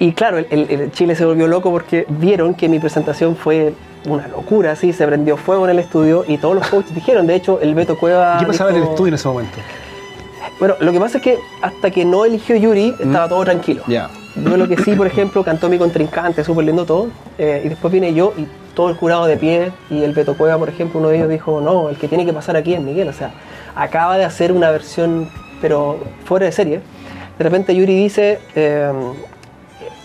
Y 0.00 0.12
claro, 0.14 0.38
el, 0.38 0.46
el- 0.50 0.70
el 0.80 0.92
Chile 0.92 1.14
se 1.14 1.24
volvió 1.24 1.46
loco 1.46 1.70
porque 1.70 2.06
vieron 2.08 2.54
que 2.54 2.68
mi 2.68 2.80
presentación 2.80 3.36
fue 3.36 3.72
una 4.06 4.26
locura, 4.28 4.72
así, 4.72 4.92
se 4.94 5.06
prendió 5.06 5.36
fuego 5.36 5.64
en 5.66 5.70
el 5.72 5.78
estudio 5.78 6.24
y 6.26 6.38
todos 6.38 6.54
los 6.56 6.66
coaches 6.68 6.94
dijeron, 6.94 7.26
de 7.28 7.34
hecho, 7.36 7.60
el 7.60 7.74
Beto 7.74 7.96
Cueva... 7.98 8.38
¿Qué 8.40 8.46
pasaba 8.46 8.70
en 8.70 8.76
el 8.76 8.82
estudio 8.84 9.08
en 9.08 9.14
ese 9.14 9.28
momento? 9.28 9.58
Bueno, 10.58 10.74
lo 10.80 10.92
que 10.92 11.00
pasa 11.00 11.18
es 11.18 11.24
que 11.24 11.38
hasta 11.62 11.90
que 11.90 12.04
no 12.04 12.24
eligió 12.24 12.56
Yuri, 12.56 12.94
estaba 12.98 13.28
todo 13.28 13.44
tranquilo. 13.44 13.82
Mm. 13.86 13.90
Ya. 13.90 14.10
Yo 14.36 14.56
lo 14.56 14.68
que 14.68 14.76
sí, 14.78 14.92
por 14.94 15.06
ejemplo, 15.06 15.42
cantó 15.44 15.68
mi 15.68 15.76
contrincante, 15.76 16.44
súper 16.44 16.64
lindo 16.64 16.84
todo. 16.86 17.08
eh, 17.38 17.62
y 17.64 17.68
después 17.68 17.92
vine 17.92 18.14
yo 18.14 18.32
y 18.38 18.46
todo 18.74 18.88
el 18.90 18.96
jurado 18.96 19.26
de 19.26 19.36
pie. 19.36 19.72
Y 19.90 20.02
el 20.02 20.12
Beto 20.14 20.34
Cueva, 20.36 20.56
por 20.56 20.68
ejemplo, 20.68 21.00
uno 21.00 21.08
de 21.08 21.16
ellos 21.16 21.28
dijo, 21.28 21.60
no, 21.60 21.88
el 21.90 21.96
que 21.96 22.08
tiene 22.08 22.24
que 22.24 22.32
pasar 22.32 22.56
aquí 22.56 22.72
es 22.74 22.80
Miguel. 22.80 23.08
O 23.08 23.12
sea, 23.12 23.32
acaba 23.74 24.16
de 24.16 24.24
hacer 24.24 24.52
una 24.52 24.70
versión, 24.70 25.28
pero 25.60 25.98
fuera 26.24 26.46
de 26.46 26.52
serie. 26.52 26.80
De 27.38 27.44
repente 27.44 27.74
Yuri 27.74 27.94
dice, 27.94 28.38
eh, 28.54 28.92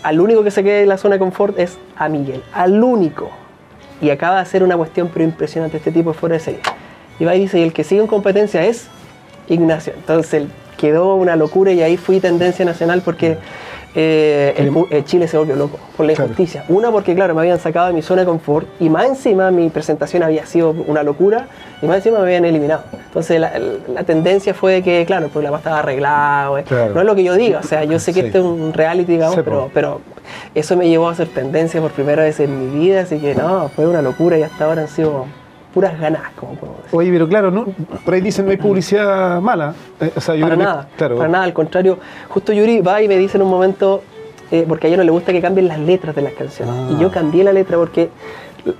al 0.06 0.20
único 0.20 0.44
que 0.44 0.52
se 0.52 0.62
queda 0.62 0.78
en 0.78 0.88
la 0.88 0.98
zona 0.98 1.16
de 1.16 1.18
confort 1.18 1.58
es 1.58 1.78
a 1.96 2.08
Miguel. 2.08 2.40
Al 2.52 2.80
único. 2.80 3.28
Y 4.00 4.10
acaba 4.10 4.36
de 4.36 4.42
hacer 4.42 4.62
una 4.62 4.76
cuestión 4.76 5.10
pero 5.12 5.24
impresionante. 5.24 5.78
Este 5.78 5.90
tipo 5.90 6.12
es 6.12 6.16
fuera 6.16 6.34
de 6.34 6.40
serie. 6.40 6.60
Y 7.18 7.24
va 7.24 7.34
y 7.34 7.40
dice, 7.40 7.58
y 7.58 7.64
el 7.64 7.72
que 7.72 7.82
sigue 7.82 8.02
en 8.02 8.06
competencia 8.06 8.64
es 8.64 8.86
Ignacio. 9.48 9.94
Entonces 9.96 10.44
quedó 10.78 11.16
una 11.16 11.34
locura 11.34 11.72
y 11.72 11.82
ahí 11.82 11.96
fui 11.96 12.20
tendencia 12.20 12.64
nacional 12.64 13.02
porque 13.04 13.36
eh, 13.98 14.52
el 14.58 14.70
eh, 14.90 15.02
Chile 15.04 15.26
se 15.26 15.38
volvió 15.38 15.56
loco 15.56 15.78
por 15.96 16.04
la 16.04 16.12
Claro. 16.12 16.30
injusticia. 16.30 16.64
Una 16.68 16.90
porque, 16.92 17.14
claro, 17.14 17.34
me 17.34 17.40
habían 17.40 17.58
sacado 17.58 17.86
de 17.88 17.94
mi 17.94 18.02
zona 18.02 18.20
de 18.22 18.26
confort 18.26 18.68
y 18.78 18.90
más 18.90 19.06
encima 19.06 19.50
mi 19.50 19.70
presentación 19.70 20.22
había 20.22 20.44
sido 20.44 20.70
una 20.70 21.02
locura 21.02 21.48
y 21.80 21.86
más 21.86 21.96
encima 21.96 22.18
me 22.18 22.24
habían 22.24 22.44
eliminado. 22.44 22.82
Entonces 23.06 23.40
la, 23.40 23.52
la 23.92 24.04
tendencia 24.04 24.52
fue 24.52 24.74
de 24.74 24.82
que, 24.82 25.04
claro, 25.06 25.24
el 25.26 25.30
programa 25.32 25.56
estaba 25.56 25.78
arreglado. 25.78 26.62
Claro. 26.64 26.92
No 26.94 27.00
es 27.00 27.06
lo 27.06 27.14
que 27.14 27.24
yo 27.24 27.34
diga, 27.34 27.60
o 27.60 27.62
sea, 27.62 27.84
yo 27.84 27.98
sé 27.98 28.12
que 28.12 28.20
Sí. 28.20 28.26
este 28.26 28.38
es 28.38 28.44
un 28.44 28.72
reality, 28.74 29.12
digamos, 29.12 29.36
pero, 29.36 29.70
pero 29.72 30.00
eso 30.54 30.76
me 30.76 30.88
llevó 30.88 31.08
a 31.08 31.12
hacer 31.12 31.28
tendencia 31.28 31.80
por 31.80 31.90
primera 31.92 32.22
vez 32.22 32.38
en 32.40 32.58
mi 32.74 32.78
vida, 32.78 33.00
así 33.00 33.18
que 33.18 33.34
no, 33.34 33.70
fue 33.70 33.86
una 33.86 34.02
locura 34.02 34.36
y 34.38 34.42
hasta 34.42 34.66
ahora 34.66 34.82
han 34.82 34.88
sido 34.88 35.24
puras 35.76 36.00
ganas, 36.00 36.22
como 36.36 36.54
podemos 36.54 36.82
decir. 36.84 36.98
Oye, 36.98 37.10
pero 37.12 37.28
claro, 37.28 37.50
no, 37.50 37.66
por 38.02 38.14
ahí 38.14 38.22
dicen 38.22 38.46
no 38.46 38.50
hay 38.50 38.56
publicidad 38.56 39.42
mala. 39.42 39.74
Eh, 40.00 40.10
o 40.16 40.20
sea, 40.22 40.34
yo 40.34 40.40
para 40.40 40.54
creo 40.54 40.58
que- 40.66 40.72
nada, 40.72 40.88
claro. 40.96 41.16
para 41.18 41.28
nada, 41.28 41.44
al 41.44 41.52
contrario. 41.52 41.98
Justo 42.30 42.54
Yuri 42.54 42.80
va 42.80 43.02
y 43.02 43.08
me 43.08 43.18
dice 43.18 43.36
en 43.36 43.42
un 43.42 43.50
momento, 43.50 44.02
eh, 44.50 44.64
porque 44.66 44.86
a 44.86 44.88
ella 44.88 44.96
no 44.96 45.04
le 45.04 45.10
gusta 45.10 45.32
que 45.32 45.42
cambien 45.42 45.68
las 45.68 45.78
letras 45.78 46.16
de 46.16 46.22
las 46.22 46.32
canciones. 46.32 46.74
Ah. 46.74 46.92
Y 46.92 46.98
yo 46.98 47.10
cambié 47.10 47.44
la 47.44 47.52
letra 47.52 47.76
porque 47.76 48.08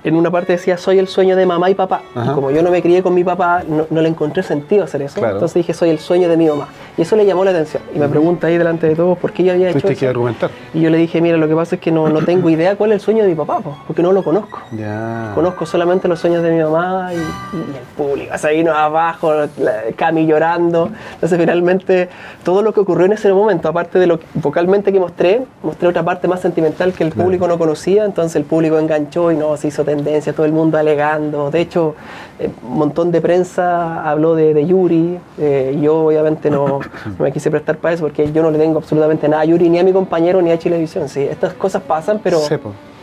en 0.03 0.15
una 0.15 0.31
parte 0.31 0.53
decía, 0.53 0.75
soy 0.77 0.97
el 0.97 1.07
sueño 1.07 1.35
de 1.35 1.45
mamá 1.45 1.69
y 1.69 1.75
papá. 1.75 2.01
Ajá. 2.15 2.31
Y 2.31 2.33
como 2.33 2.49
yo 2.49 2.63
no 2.63 2.71
me 2.71 2.81
crié 2.81 3.03
con 3.03 3.13
mi 3.13 3.23
papá, 3.23 3.61
no, 3.67 3.85
no 3.91 4.01
le 4.01 4.09
encontré 4.09 4.41
sentido 4.41 4.83
hacer 4.85 5.03
eso. 5.03 5.19
Claro. 5.19 5.35
Entonces 5.35 5.53
dije, 5.53 5.73
soy 5.75 5.91
el 5.91 5.99
sueño 5.99 6.27
de 6.29 6.35
mi 6.35 6.47
mamá. 6.47 6.67
Y 6.97 7.03
eso 7.03 7.15
le 7.15 7.25
llamó 7.27 7.45
la 7.45 7.51
atención. 7.51 7.83
Y 7.93 7.99
me 7.99 8.09
pregunta 8.09 8.47
ahí 8.47 8.57
delante 8.57 8.87
de 8.87 8.95
todos 8.95 9.17
por 9.19 9.31
qué 9.31 9.43
yo 9.43 9.53
había 9.53 9.69
hecho 9.69 9.87
eso. 9.87 9.99
que 9.99 10.07
argumentar. 10.07 10.49
Y 10.73 10.81
yo 10.81 10.89
le 10.89 10.97
dije, 10.97 11.21
mira, 11.21 11.37
lo 11.37 11.47
que 11.47 11.53
pasa 11.55 11.75
es 11.75 11.81
que 11.81 11.91
no, 11.91 12.09
no 12.09 12.23
tengo 12.23 12.49
idea 12.49 12.75
cuál 12.75 12.91
es 12.91 12.95
el 12.95 13.01
sueño 13.01 13.21
de 13.23 13.29
mi 13.29 13.35
papá, 13.35 13.59
po, 13.59 13.77
porque 13.85 14.01
no 14.01 14.11
lo 14.11 14.23
conozco. 14.23 14.59
Ya. 14.75 15.31
Conozco 15.35 15.65
solamente 15.67 16.07
los 16.07 16.19
sueños 16.19 16.41
de 16.41 16.51
mi 16.51 16.63
mamá 16.63 17.13
y, 17.13 17.17
y 17.17 17.19
el 17.19 17.83
público. 17.95 18.31
O 18.33 18.37
sea, 18.39 18.49
vino 18.49 18.73
abajo, 18.73 19.31
la- 19.59 19.83
Cami 19.95 20.25
llorando. 20.25 20.89
Entonces, 21.13 21.37
finalmente, 21.39 22.09
todo 22.43 22.63
lo 22.63 22.73
que 22.73 22.79
ocurrió 22.79 23.05
en 23.05 23.13
ese 23.13 23.31
momento, 23.31 23.69
aparte 23.69 23.99
de 23.99 24.07
lo 24.07 24.19
que- 24.19 24.25
vocalmente 24.33 24.91
que 24.91 24.99
mostré, 24.99 25.43
mostré 25.61 25.87
otra 25.89 26.01
parte 26.03 26.27
más 26.27 26.39
sentimental 26.41 26.93
que 26.93 27.03
el 27.03 27.11
Claro. 27.11 27.25
público 27.25 27.47
no 27.47 27.59
conocía. 27.59 28.05
Entonces, 28.05 28.35
el 28.37 28.43
público 28.43 28.79
enganchó 28.79 29.31
y 29.31 29.35
no 29.37 29.55
se 29.57 29.67
hizo 29.67 29.83
tendencia, 29.83 30.33
todo 30.33 30.47
el 30.47 30.51
mundo 30.51 30.79
alegando. 30.79 31.51
De 31.51 31.61
hecho, 31.61 31.93
eh, 32.39 32.49
un 32.67 32.77
montón 32.79 33.11
de 33.11 33.21
prensa 33.21 34.03
habló 34.09 34.33
de, 34.33 34.53
de 34.55 34.65
Yuri. 34.65 35.19
Eh, 35.37 35.77
yo, 35.81 36.05
obviamente, 36.07 36.49
no, 36.49 36.79
no 37.17 37.23
me 37.23 37.31
quise 37.31 37.49
prestar 37.51 37.77
para 37.77 37.93
eso 37.93 38.03
porque 38.03 38.31
yo 38.31 38.41
no 38.41 38.51
le 38.51 38.57
tengo 38.57 38.77
absolutamente 38.77 39.27
nada 39.27 39.43
a 39.43 39.45
Yuri, 39.45 39.69
ni 39.69 39.79
a 39.79 39.83
mi 39.83 39.93
compañero, 39.93 40.41
ni 40.41 40.51
a 40.51 40.57
Chilevisión. 40.59 41.09
Sí, 41.09 41.21
estas 41.21 41.53
cosas 41.53 41.81
pasan, 41.83 42.19
pero. 42.23 42.39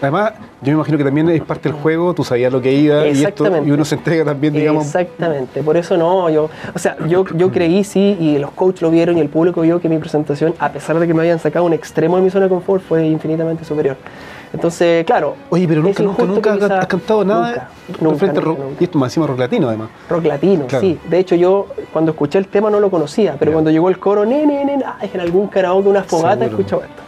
Además, 0.05 0.33
yo 0.61 0.67
me 0.69 0.73
imagino 0.73 0.99
que 0.99 1.05
también 1.05 1.29
es 1.31 1.43
parte 1.43 1.69
del 1.71 1.79
juego, 1.79 2.15
tú 2.15 2.25
sabías 2.25 2.53
lo 2.53 2.61
que 2.61 2.73
iba 2.73 3.07
y, 3.07 3.25
esto, 3.25 3.47
y 3.65 3.71
uno 3.71 3.85
se 3.85 3.95
entrega 3.97 4.25
también, 4.25 4.53
digamos. 4.53 4.85
Exactamente, 4.85 5.63
por 5.63 5.77
eso 5.77 5.97
no, 5.97 6.29
yo, 6.31 6.51
o 6.75 6.79
sea, 6.79 6.97
yo, 7.09 7.25
yo 7.35 7.51
creí 7.51 7.83
sí 7.85 8.17
y 8.21 8.39
los 8.39 8.51
coaches 8.53 8.83
lo 8.83 8.91
vieron 8.91 9.17
y 9.19 9.21
el 9.21 9.29
público 9.29 9.63
vio 9.63 9.81
que 9.81 9.89
mi 9.89 9.99
presentación, 9.99 10.55
a 10.59 10.71
pesar 10.71 10.99
de 10.99 11.07
que 11.07 11.15
me 11.15 11.21
habían 11.21 11.39
sacado 11.39 11.65
un 11.65 11.73
extremo 11.73 12.17
de 12.17 12.23
mi 12.23 12.31
zona 12.31 12.45
de 12.45 12.51
confort, 12.51 12.83
fue 12.83 13.07
infinitamente 13.07 13.65
superior. 13.65 13.97
Entonces, 14.53 15.05
claro. 15.05 15.35
Oye, 15.51 15.67
pero 15.67 15.83
nunca, 15.83 16.03
nunca, 16.03 16.53
has- 16.53 16.59
quizá- 16.61 16.87
cantado 16.87 17.25
nada 17.25 17.71
Nunca, 18.01 18.17
frente 18.19 18.41
nunca, 18.41 18.63
rock. 18.63 18.81
Y 18.81 18.85
esto 18.85 18.99
más 18.99 19.09
encima 19.11 19.27
rock 19.27 19.39
latino, 19.41 19.67
además. 19.69 19.89
Rock 20.09 20.25
latino, 20.27 20.67
Claro. 20.69 20.81
sí. 20.87 20.99
De 21.09 21.19
hecho, 21.19 21.35
yo 21.35 21.67
cuando 21.93 22.13
escuché 22.13 22.39
el 22.39 22.47
tema 22.47 22.71
no 22.71 22.79
lo 22.79 22.89
conocía, 22.89 23.35
pero 23.39 23.51
cuando 23.53 23.71
llegó 23.71 23.89
el 23.89 23.99
coro, 23.99 24.25
ni, 24.25 24.47
ni, 24.47 24.55
ah, 24.85 24.99
en 25.13 25.21
algún 25.21 25.49
karaoke, 25.49 25.89
una 25.89 26.05
fogata, 26.05 26.45
Seguro. 26.45 26.59
escucho 26.63 26.83
esto. 26.85 27.03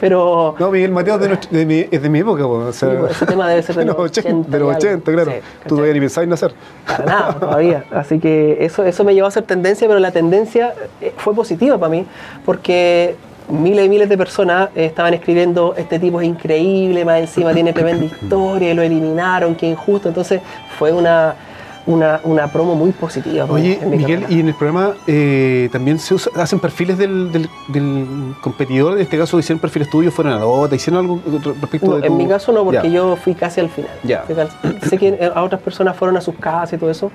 Pero 0.00 0.54
No, 0.58 0.70
Miguel 0.70 0.90
Mateo 0.92 1.14
es 1.16 1.20
de, 1.20 1.28
nuestro- 1.28 1.50
de 1.56 1.66
mi, 1.66 1.86
es 1.90 2.02
de 2.02 2.08
mi 2.08 2.18
época, 2.20 2.42
po, 2.44 2.50
o 2.54 2.72
sea, 2.72 2.90
Sí, 2.90 2.96
pues, 2.98 3.12
ese 3.12 3.26
tema 3.26 3.48
debe 3.48 3.62
ser 3.62 3.76
de 3.76 3.84
los 3.84 3.98
80 3.98 4.28
de 4.50 4.58
los 4.58 4.68
y 4.68 4.74
algo. 4.74 4.88
80, 5.00 5.12
claro. 5.12 5.30
Sí, 5.32 5.36
Tú 5.66 5.74
todavía 5.76 5.94
ni 5.94 6.00
pensabas 6.00 6.24
en 6.24 6.30
nacer. 6.30 6.54
Para 6.86 7.04
nada, 7.04 7.32
todavía. 7.38 7.84
Así 7.90 8.18
que 8.18 8.58
eso, 8.60 8.84
eso 8.84 9.04
me 9.04 9.14
llevó 9.14 9.26
a 9.28 9.30
ser 9.30 9.44
tendencia, 9.44 9.86
pero 9.88 9.98
la 10.00 10.10
tendencia 10.10 10.74
eh, 11.00 11.12
fue 11.16 11.34
positiva 11.34 11.78
para 11.78 11.90
mí, 11.90 12.06
porque 12.44 13.16
miles 13.48 13.86
y 13.86 13.88
miles 13.88 14.08
de 14.08 14.18
personas 14.18 14.70
eh, 14.74 14.86
estaban 14.86 15.14
escribiendo, 15.14 15.74
este 15.76 15.98
tipo 15.98 16.20
es 16.20 16.26
increíble, 16.26 17.04
más 17.04 17.20
encima 17.20 17.52
tiene 17.54 17.72
tremenda 17.72 18.04
historia, 18.20 18.74
lo 18.74 18.82
eliminaron, 18.82 19.54
qué 19.54 19.66
injusto. 19.68 20.08
Entonces 20.08 20.40
fue 20.78 20.92
una, 20.92 21.34
una, 21.86 22.20
una 22.24 22.48
promo 22.50 22.74
muy 22.74 22.90
positiva. 22.92 23.46
Oye, 23.48 23.78
en 23.80 23.90
mi 23.90 23.96
Miguel, 23.98 24.20
carrera. 24.22 24.36
y 24.36 24.40
en 24.40 24.48
el 24.48 24.54
programa 24.54 24.94
eh, 25.06 25.68
también 25.70 25.98
se 25.98 26.14
usa- 26.14 26.32
hacen 26.34 26.58
perfiles 26.58 26.98
del, 26.98 27.30
del- 27.30 27.48
del 27.68 28.06
competidor, 28.40 28.94
en 28.94 29.02
este 29.02 29.16
caso 29.16 29.38
hicieron 29.38 29.60
perfiles 29.60 29.88
tuyos, 29.88 30.12
fueron 30.12 30.32
a 30.32 30.36
la 30.36 30.42
nota, 30.42 30.74
hicieron 30.74 31.04
algo 31.04 31.20
respecto 31.60 31.86
No, 31.86 31.96
de 31.98 32.06
en 32.06 32.12
tu- 32.12 32.18
mi 32.18 32.26
caso 32.26 32.50
no, 32.52 32.64
porque 32.64 32.90
yo 32.90 33.14
fui 33.16 33.34
casi 33.34 33.60
al 33.60 33.68
final. 33.70 33.90
Cal- 34.06 34.48
Sé 34.88 34.98
que 34.98 35.08
eh, 35.08 35.30
a 35.34 35.42
otras 35.42 35.60
personas 35.60 35.96
fueron 35.96 36.16
a 36.16 36.20
sus 36.20 36.34
casas 36.36 36.72
y 36.72 36.78
todo 36.78 36.90
eso, 36.90 37.10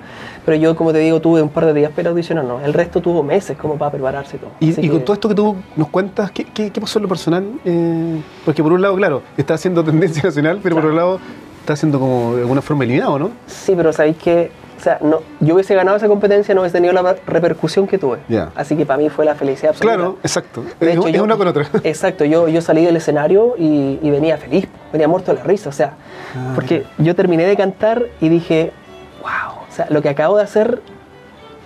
pero 0.46 0.56
yo, 0.56 0.74
como 0.74 0.92
te 0.92 0.98
digo, 1.00 1.20
tuve 1.20 1.42
un 1.42 1.48
par 1.50 1.66
de 1.66 1.74
días 1.74 1.92
para 1.94 2.10
audicionar, 2.10 2.44
no. 2.44 2.60
El 2.60 2.72
resto 2.72 3.00
tuvo 3.02 3.22
meses 3.22 3.56
como 3.58 3.76
para 3.76 3.90
prepararse 3.90 4.36
y 4.36 4.38
todo. 4.40 4.50
Y, 4.60 4.70
y 4.86 4.88
con 4.88 4.98
que- 5.00 5.04
todo 5.04 5.14
esto 5.14 5.28
que 5.28 5.34
tú 5.34 5.56
nos 5.76 5.88
cuentas, 5.88 6.30
¿qué, 6.30 6.44
qué- 6.44 6.70
qué 6.70 6.80
pasó 6.80 6.98
en 6.98 7.02
lo 7.02 7.08
personal? 7.08 7.44
Eh, 7.64 8.20
porque 8.44 8.62
por 8.62 8.72
un 8.72 8.80
lado, 8.80 8.96
claro, 8.96 9.22
está 9.36 9.54
haciendo 9.54 9.84
tendencia 9.84 10.22
nacional, 10.24 10.60
pero 10.62 10.76
por 10.76 10.84
otro 10.86 10.96
lado 10.96 11.20
está 11.60 11.76
siendo 11.76 12.00
como 12.00 12.34
de 12.34 12.40
alguna 12.42 12.60
forma 12.60 12.82
eliminado, 12.84 13.18
¿no? 13.20 13.30
Sí, 13.46 13.74
pero 13.76 13.92
sabéis 13.92 14.16
que, 14.16 14.50
o 14.82 14.84
sea, 14.84 14.98
no, 15.00 15.20
yo 15.38 15.54
hubiese 15.54 15.76
ganado 15.76 15.96
esa 15.96 16.08
competencia, 16.08 16.56
no 16.56 16.62
hubiese 16.62 16.76
tenido 16.78 16.92
la 16.92 17.14
repercusión 17.24 17.86
que 17.86 17.98
tuve. 17.98 18.18
Así 18.56 18.76
que 18.76 18.84
para 18.84 18.98
mí 18.98 19.08
fue 19.10 19.24
la 19.24 19.36
felicidad 19.36 19.70
absoluta. 19.70 19.94
Claro, 19.96 20.18
exacto. 20.24 20.64
De 20.80 20.90
es 20.90 20.96
hecho, 20.98 21.06
es 21.06 21.14
yo- 21.14 21.22
una 21.22 21.36
con 21.36 21.46
otra. 21.46 21.66
Exacto, 21.84 22.24
yo, 22.24 22.48
yo 22.48 22.60
salí 22.60 22.84
del 22.84 22.96
escenario 22.96 23.54
y, 23.56 24.00
y 24.02 24.10
venía 24.10 24.38
feliz, 24.38 24.66
venía 24.92 25.06
muerto 25.06 25.30
de 25.32 25.38
la 25.38 25.44
risa, 25.44 25.68
o 25.68 25.72
sea, 25.72 25.92
Ah, 26.34 26.50
porque 26.56 26.82
yo 26.98 27.14
terminé 27.14 27.44
de 27.46 27.56
cantar 27.56 28.06
y 28.20 28.28
dije, 28.28 28.72
wow, 29.20 29.62
o 29.70 29.72
sea, 29.72 29.86
lo 29.88 30.02
que 30.02 30.08
acabo 30.08 30.36
de 30.36 30.42
hacer, 30.42 30.80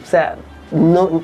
o 0.05 0.07
sea, 0.07 0.35
no, 0.71 1.23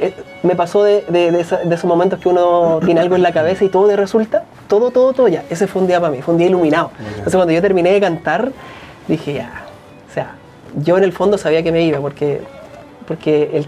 eh, 0.00 0.12
me 0.42 0.54
pasó 0.56 0.82
de, 0.82 1.02
de- 1.08 1.30
de 1.30 1.40
esa- 1.40 1.58
de 1.64 1.74
esos 1.74 1.86
momentos 1.88 2.18
que 2.20 2.28
uno 2.28 2.80
tiene 2.84 3.00
algo 3.00 3.14
en 3.16 3.22
la 3.22 3.32
cabeza 3.32 3.64
y 3.64 3.70
todo 3.70 3.94
resulta, 3.96 4.44
todo, 4.68 4.90
todo, 4.90 5.14
todo 5.14 5.28
ya, 5.28 5.44
ese 5.48 5.66
fue 5.66 5.80
un 5.80 5.88
día 5.88 5.98
para 6.00 6.12
mí, 6.12 6.20
fue 6.20 6.34
un 6.34 6.38
día 6.38 6.48
iluminado. 6.48 6.90
Entonces 6.98 7.34
cuando 7.36 7.52
yo 7.54 7.62
terminé 7.62 7.90
de 7.92 8.00
cantar, 8.00 8.50
dije, 9.08 9.32
ya, 9.34 9.62
o 10.10 10.12
sea, 10.12 10.34
yo 10.76 10.98
en 10.98 11.04
el 11.04 11.12
fondo 11.12 11.38
sabía 11.38 11.62
que 11.62 11.72
me 11.72 11.82
iba, 11.82 12.00
porque, 12.00 12.40
porque 13.06 13.50
el, 13.52 13.66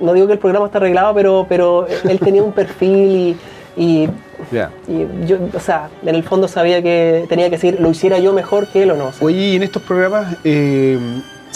no 0.00 0.12
digo 0.12 0.26
que 0.26 0.34
el 0.34 0.38
programa 0.38 0.66
está 0.66 0.78
arreglado, 0.78 1.14
pero, 1.14 1.46
pero 1.48 1.86
él 2.08 2.18
tenía 2.18 2.42
un 2.42 2.52
perfil 2.52 3.36
y, 3.76 4.08
y, 4.08 4.08
yo, 5.26 5.38
o 5.54 5.60
sea, 5.60 5.90
en 6.02 6.14
el 6.14 6.22
fondo 6.22 6.48
sabía 6.48 6.82
que 6.82 7.26
tenía 7.28 7.46
que 7.46 7.56
decir, 7.56 7.80
lo 7.80 7.90
hiciera 7.90 8.18
yo 8.18 8.32
mejor 8.32 8.68
que 8.68 8.82
él 8.82 8.90
o 8.90 8.96
no. 8.96 9.08
o 9.08 9.12
sea, 9.12 9.26
Oye, 9.26 9.48
y 9.50 9.56
en 9.56 9.62
estos 9.62 9.82
programas 9.82 10.36
eh, 10.44 10.98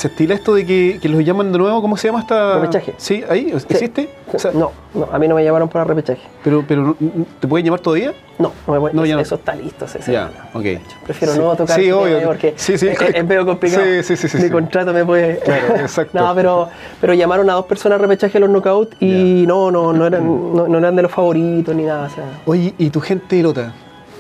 se 0.00 0.08
estila 0.08 0.34
esto 0.34 0.54
de 0.54 0.64
que, 0.64 0.98
que 1.00 1.08
los 1.10 1.22
llaman 1.24 1.52
de 1.52 1.58
nuevo, 1.58 1.82
¿cómo 1.82 1.94
se 1.98 2.08
llama 2.08 2.20
esta? 2.20 2.54
Repechaje. 2.58 2.94
Sí, 2.96 3.22
ahí, 3.28 3.52
¿existe? 3.68 4.08
O 4.32 4.38
sea, 4.38 4.50
no, 4.52 4.72
no, 4.94 5.08
a 5.12 5.18
mí 5.18 5.28
no 5.28 5.34
me 5.34 5.44
llamaron 5.44 5.68
para 5.68 5.84
repechaje. 5.84 6.22
Pero, 6.42 6.64
pero 6.66 6.96
¿te 7.38 7.46
pueden 7.46 7.66
llamar 7.66 7.80
todavía? 7.80 8.14
No, 8.38 8.50
no 8.66 8.72
me 8.72 8.80
puede- 8.80 8.94
No, 8.94 9.04
eso 9.04 9.34
está 9.34 9.54
listo. 9.54 9.86
se- 9.86 10.00
se- 10.00 10.12
Ya, 10.12 10.30
ok. 10.54 10.64
Prefiero 11.04 11.34
Sí. 11.34 11.38
no 11.38 11.54
tocar 11.54 11.78
Sí, 11.78 11.90
obvio. 11.92 12.22
porque 12.24 12.54
Sí, 12.56 12.78
sí. 12.78 12.88
es, 12.88 12.98
es 13.14 13.24
medio 13.26 13.44
complicado. 13.44 13.84
Sí, 13.84 14.02
sí, 14.02 14.16
sí, 14.16 14.28
sí, 14.28 14.42
Mi 14.42 14.48
contrato 14.48 14.94
me 14.94 15.04
puede... 15.04 15.38
Claro, 15.40 15.76
exacto. 15.76 16.18
no, 16.18 16.34
pero, 16.34 16.68
pero 17.00 17.12
llamaron 17.12 17.50
a 17.50 17.52
dos 17.52 17.66
personas 17.66 17.98
a 17.98 18.02
repechaje 18.02 18.38
a 18.38 18.40
los 18.40 18.48
knockouts 18.48 18.96
y 19.00 19.44
no, 19.46 19.70
no, 19.70 19.92
no 19.92 20.06
eran, 20.06 20.24
no, 20.54 20.78
eran 20.78 20.96
de 20.96 21.02
los 21.02 21.12
favoritos 21.12 21.74
ni 21.76 21.82
nada. 21.82 22.06
O 22.06 22.10
sea, 22.10 22.24
Oye, 22.46 22.72
¿y 22.78 22.88
tu 22.88 23.00
gente 23.02 23.42
Lota? 23.42 23.74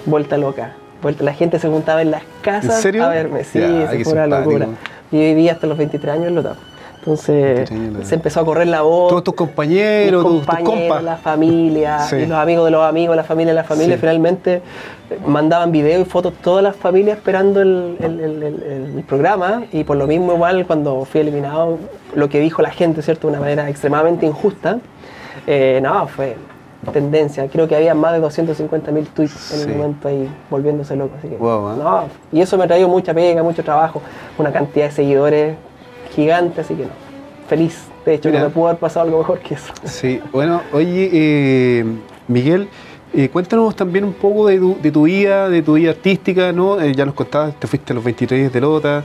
vuelta 0.04 0.36
loca. 0.36 0.74
La 1.20 1.32
gente 1.32 1.58
se 1.58 1.66
juntaba 1.68 2.02
en 2.02 2.10
las 2.10 2.22
casas 2.42 2.76
¿En 2.76 2.82
serio? 2.82 3.04
a 3.06 3.08
verme. 3.08 3.42
Sí, 3.44 3.58
qué 3.58 4.04
fue 4.04 4.12
una 4.12 4.24
simpático. 4.24 4.50
locura. 4.50 4.66
Yo 5.12 5.18
viví 5.18 5.48
hasta 5.48 5.66
los 5.66 5.76
23 5.78 6.14
años 6.14 6.28
en 6.28 6.34
Lota. 6.36 6.54
Entonces 6.98 7.34
23 7.56 7.70
años 7.70 7.86
en 7.88 7.92
Lota. 7.94 8.06
se 8.06 8.14
empezó 8.14 8.40
a 8.40 8.44
correr 8.44 8.66
la 8.68 8.82
voz. 8.82 9.08
Todos 9.10 9.24
tus 9.24 9.34
compañeros, 9.34 10.22
tus, 10.22 10.32
tus 10.38 10.46
compañeros, 10.46 10.74
compas. 10.80 11.02
la 11.02 11.16
familia, 11.16 11.98
Sí. 12.10 12.16
y 12.16 12.26
los 12.26 12.38
amigos 12.38 12.64
de 12.66 12.70
los 12.72 12.84
amigos, 12.84 13.16
la 13.16 13.24
familia 13.24 13.52
de 13.52 13.56
la 13.56 13.64
familia, 13.64 13.96
Sí. 13.96 14.00
finalmente 14.00 14.62
mandaban 15.26 15.72
videos 15.72 16.06
y 16.06 16.10
fotos 16.10 16.34
todas 16.42 16.62
las 16.62 16.76
familias 16.76 17.16
esperando 17.18 17.60
el, 17.62 17.96
el- 18.00 18.20
el- 18.20 18.42
el- 18.42 18.92
el 18.98 19.04
programa 19.04 19.64
y 19.72 19.82
por 19.84 19.96
lo 19.96 20.06
mismo 20.06 20.34
igual 20.34 20.66
cuando 20.66 21.04
fui 21.04 21.22
eliminado, 21.22 21.78
lo 22.14 22.28
que 22.28 22.38
dijo 22.38 22.62
la 22.62 22.70
gente, 22.70 23.02
¿cierto? 23.02 23.26
De 23.26 23.32
una 23.32 23.40
manera 23.40 23.68
extremadamente 23.68 24.26
injusta, 24.26 24.78
eh, 25.46 25.80
no, 25.82 26.06
fue 26.06 26.36
tendencia. 26.92 27.46
Creo 27.48 27.68
que 27.68 27.76
había 27.76 27.94
más 27.94 28.12
de 28.12 28.20
250 28.20 28.90
mil 28.92 29.06
tweets 29.06 29.52
en 29.52 29.58
Sí. 29.60 29.68
el 29.70 29.76
momento 29.76 30.08
ahí 30.08 30.28
volviéndose 30.50 30.96
loco. 30.96 31.14
Así 31.18 31.28
que, 31.28 31.36
Wow, 31.36 31.72
¿eh? 31.72 31.76
no, 31.78 32.04
y 32.32 32.40
eso 32.40 32.56
me 32.56 32.64
ha 32.64 32.66
traído 32.66 32.88
mucha 32.88 33.12
pega, 33.14 33.42
mucho 33.42 33.62
trabajo, 33.62 34.00
una 34.38 34.50
cantidad 34.52 34.86
de 34.86 34.92
seguidores 34.92 35.56
gigante, 36.14 36.60
así 36.62 36.74
que 36.74 36.84
no, 36.84 36.90
feliz. 37.48 37.86
De 38.04 38.14
hecho, 38.14 38.28
Mira. 38.30 38.40
no 38.40 38.48
me 38.48 38.54
pudo 38.54 38.68
haber 38.68 38.80
pasado 38.80 39.04
algo 39.06 39.18
mejor 39.18 39.38
que 39.40 39.54
eso. 39.54 39.72
Sí, 39.84 40.20
bueno, 40.32 40.62
oye, 40.72 41.10
eh, 41.12 41.84
Miguel, 42.28 42.68
eh, 43.12 43.28
cuéntanos 43.28 43.76
también 43.76 44.04
un 44.04 44.14
poco 44.14 44.46
de 44.46 44.58
tu, 44.58 44.76
de 44.80 44.90
tu 44.90 45.02
vida, 45.02 45.48
de 45.50 45.60
tu 45.62 45.74
vida 45.74 45.90
artística, 45.90 46.50
¿no? 46.52 46.80
Eh, 46.80 46.94
ya 46.94 47.04
nos 47.04 47.14
contabas, 47.14 47.54
te 47.56 47.66
fuiste 47.66 47.92
a 47.92 47.96
los 47.96 48.04
23 48.04 48.50
de 48.52 48.60
Lota, 48.60 49.04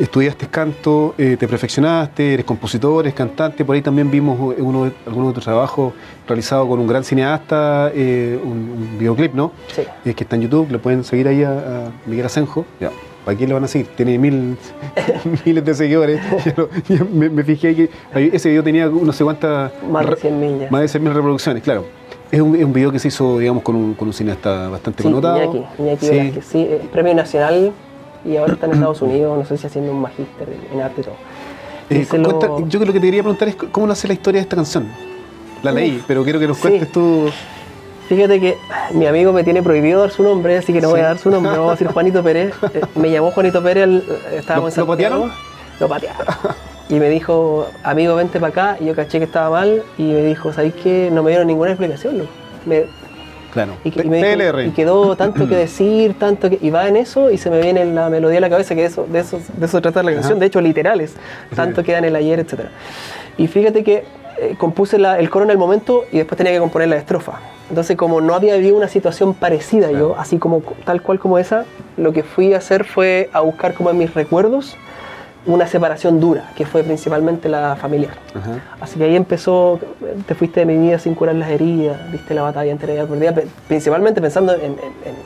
estudiaste 0.00 0.46
canto, 0.48 1.14
eh, 1.18 1.36
te 1.38 1.46
perfeccionaste, 1.46 2.34
eres 2.34 2.44
compositor, 2.46 3.04
eres 3.04 3.14
cantante, 3.14 3.64
por 3.64 3.76
ahí 3.76 3.82
también 3.82 4.10
vimos 4.10 4.54
eh, 4.56 4.60
uno 4.62 4.90
algunos 5.06 5.28
de 5.28 5.34
tus 5.34 5.44
trabajos 5.44 5.92
realizados 6.26 6.66
con 6.68 6.80
un 6.80 6.86
gran 6.86 7.04
cineasta, 7.04 7.90
eh, 7.94 8.38
un, 8.42 8.50
un 8.50 8.98
videoclip, 8.98 9.34
¿no? 9.34 9.52
Sí. 9.68 9.82
Eh, 10.04 10.14
que 10.14 10.24
está 10.24 10.36
en 10.36 10.42
YouTube, 10.42 10.70
lo 10.70 10.80
pueden 10.80 11.04
seguir 11.04 11.28
ahí 11.28 11.42
a, 11.44 11.50
a 11.50 11.90
Miguel 12.06 12.26
Asenjo. 12.26 12.64
Ya. 12.80 12.90
¿Para 13.24 13.36
quién 13.36 13.50
lo 13.50 13.56
van 13.56 13.64
a 13.64 13.68
seguir? 13.68 13.86
Tiene 13.88 14.16
mil, 14.18 14.56
miles 15.44 15.64
de 15.64 15.74
seguidores. 15.74 16.20
Lo- 16.56 16.70
ya 16.88 17.04
me, 17.12 17.28
me 17.28 17.44
fijé 17.44 17.74
que 17.76 17.90
ese 18.32 18.48
video 18.48 18.62
tenía 18.64 18.86
no 18.86 19.12
sé 19.12 19.22
cuántas... 19.24 19.70
Más 19.90 20.04
de 20.06 20.10
re- 20.12 20.16
100 20.16 20.40
mil 20.40 20.58
ya. 20.60 20.70
Más 20.70 20.80
de 20.92 20.98
100.000 21.00 21.12
reproducciones, 21.12 21.62
claro. 21.62 21.84
Es 22.32 22.40
un, 22.40 22.56
es 22.56 22.64
un 22.64 22.72
video 22.72 22.90
que 22.90 22.98
se 22.98 23.08
hizo, 23.08 23.38
digamos, 23.38 23.62
con 23.62 23.76
un, 23.76 23.92
con 23.94 24.08
un 24.08 24.14
cineasta 24.14 24.68
bastante 24.70 25.02
Sí, 25.02 25.08
connotado. 25.08 25.36
Iñaki, 25.42 25.82
Iñaki 25.82 26.06
Sí. 26.06 26.12
Velázquez, 26.12 26.44
sí, 26.46 26.68
premio 26.92 27.14
nacional 27.14 27.72
y 28.24 28.36
ahora 28.36 28.52
está 28.54 28.66
en 28.66 28.72
Estados 28.72 29.02
Unidos, 29.02 29.38
no 29.38 29.44
sé 29.44 29.56
si 29.56 29.66
haciendo 29.66 29.92
un 29.92 30.00
magíster 30.00 30.48
en, 30.72 30.80
arte 30.80 31.00
y 31.00 31.04
todo. 31.04 31.14
Eh, 31.90 32.06
lo- 32.18 32.38
cuenta- 32.38 32.68
yo 32.68 32.78
lo 32.80 32.86
que 32.86 32.92
te 32.92 33.00
quería 33.00 33.22
preguntar 33.22 33.48
es 33.48 33.56
cómo 33.56 33.86
nace 33.86 34.06
la 34.08 34.14
historia 34.14 34.40
de 34.40 34.42
esta 34.42 34.56
canción. 34.56 34.88
La 35.62 35.72
leí, 35.72 35.96
Uf, 35.96 36.04
pero 36.06 36.22
quiero 36.24 36.38
que 36.38 36.46
nos 36.48 36.56
sí. 36.56 36.62
cuentes 36.62 36.92
tú. 36.92 37.28
Fíjate 38.08 38.40
que 38.40 38.56
mi 38.92 39.06
amigo 39.06 39.32
me 39.32 39.44
tiene 39.44 39.62
prohibido 39.62 40.00
dar 40.00 40.10
su 40.10 40.22
nombre, 40.22 40.56
así 40.58 40.72
que 40.72 40.80
no 40.80 40.90
voy 40.90 41.00
a 41.00 41.04
dar 41.04 41.18
su 41.18 41.30
nombre, 41.30 41.52
vamos 41.52 41.68
a 41.68 41.72
decir 41.72 41.86
Juanito 41.88 42.22
Pérez. 42.22 42.54
Eh, 42.74 42.80
me 42.96 43.10
llamó 43.10 43.30
Juanito 43.30 43.62
Pérez, 43.62 43.84
el- 43.84 44.04
estábamos 44.34 44.76
¿Lo- 44.76 44.82
en 44.82 44.86
lo 44.88 44.92
Santiago. 44.92 45.20
patearon? 45.24 45.32
Lo 45.80 45.88
patearon. 45.88 46.26
Y 46.90 46.94
me 46.94 47.08
dijo, 47.08 47.68
amigo, 47.84 48.16
vente 48.16 48.40
para 48.40 48.50
acá. 48.72 48.76
Y 48.80 48.86
yo 48.86 48.96
caché 48.96 49.18
que 49.20 49.24
estaba 49.24 49.48
mal. 49.48 49.84
Y 49.96 50.02
me 50.02 50.24
dijo, 50.24 50.52
¿sabéis 50.52 50.74
qué? 50.74 51.08
No 51.12 51.22
me 51.22 51.30
dieron 51.30 51.46
ninguna 51.46 51.70
explicación. 51.70 52.26
Me, 52.66 52.86
Claro. 53.52 53.72
y, 53.84 53.90
que- 53.90 54.02
y 54.02 54.08
me 54.08 54.20
PLR. 54.20 54.66
y 54.66 54.70
quedó 54.70 55.16
tanto 55.16 55.48
que 55.48 55.56
decir, 55.56 56.14
tanto 56.18 56.48
que. 56.50 56.58
Y 56.60 56.70
va 56.70 56.86
en 56.88 56.96
eso 56.96 57.30
y 57.30 57.38
se 57.38 57.50
me 57.50 57.60
viene 57.60 57.84
la 57.84 58.08
melodía 58.08 58.38
a 58.38 58.40
la 58.42 58.50
cabeza, 58.50 58.74
que 58.74 58.84
eso, 58.84 59.06
de, 59.10 59.20
eso, 59.20 59.40
de 59.56 59.66
eso 59.66 59.80
trata 59.80 60.02
la 60.02 60.12
canción, 60.12 60.34
Ajá. 60.34 60.40
de 60.40 60.46
hecho, 60.46 60.60
literales. 60.60 61.14
Tanto 61.54 61.82
queda 61.82 61.98
en 61.98 62.04
el 62.04 62.16
ayer, 62.16 62.38
etc. 62.40 62.60
Y 63.38 63.46
fíjate 63.46 63.82
que 63.84 64.04
eh, 64.38 64.54
compuse 64.58 64.98
la- 64.98 65.18
el 65.18 65.28
coro 65.30 65.44
en 65.44 65.50
el 65.50 65.58
momento 65.58 66.04
y 66.12 66.18
después 66.18 66.36
tenía 66.38 66.52
que 66.52 66.58
componer 66.60 66.88
la 66.88 66.96
estrofa. 66.96 67.40
Entonces, 67.68 67.96
como 67.96 68.20
no 68.20 68.34
había 68.34 68.54
habido 68.54 68.76
una 68.76 68.88
situación 68.88 69.34
parecida 69.34 69.92
yo, 69.92 70.16
así 70.18 70.38
como 70.38 70.62
tal 70.84 71.02
cual 71.02 71.18
como 71.18 71.38
esa, 71.38 71.64
lo 71.96 72.12
que 72.12 72.22
fui 72.22 72.52
a 72.54 72.58
hacer 72.58 72.84
fue 72.84 73.28
a 73.32 73.40
buscar 73.40 73.74
como 73.74 73.90
en 73.90 73.98
mis 73.98 74.12
recuerdos 74.14 74.76
una 75.46 75.66
separación 75.66 76.20
dura, 76.20 76.50
que 76.54 76.66
fue 76.66 76.82
principalmente 76.82 77.48
la 77.48 77.74
familiar. 77.76 78.12
Ajá. 78.34 78.60
Así 78.80 78.98
que 78.98 79.04
ahí 79.04 79.16
empezó, 79.16 79.80
te 80.26 80.34
fuiste 80.34 80.60
de 80.60 80.66
mi 80.66 80.76
vida 80.76 80.98
sin 80.98 81.14
curar 81.14 81.34
las 81.34 81.48
heridas, 81.48 81.96
viste 82.12 82.34
la 82.34 82.42
batalla 82.42 82.70
entera 82.70 82.92
día 82.92 83.06
por 83.06 83.18
día, 83.18 83.34
principalmente 83.66 84.20
pensando 84.20 84.52
en, 84.54 84.60
en- 84.72 84.78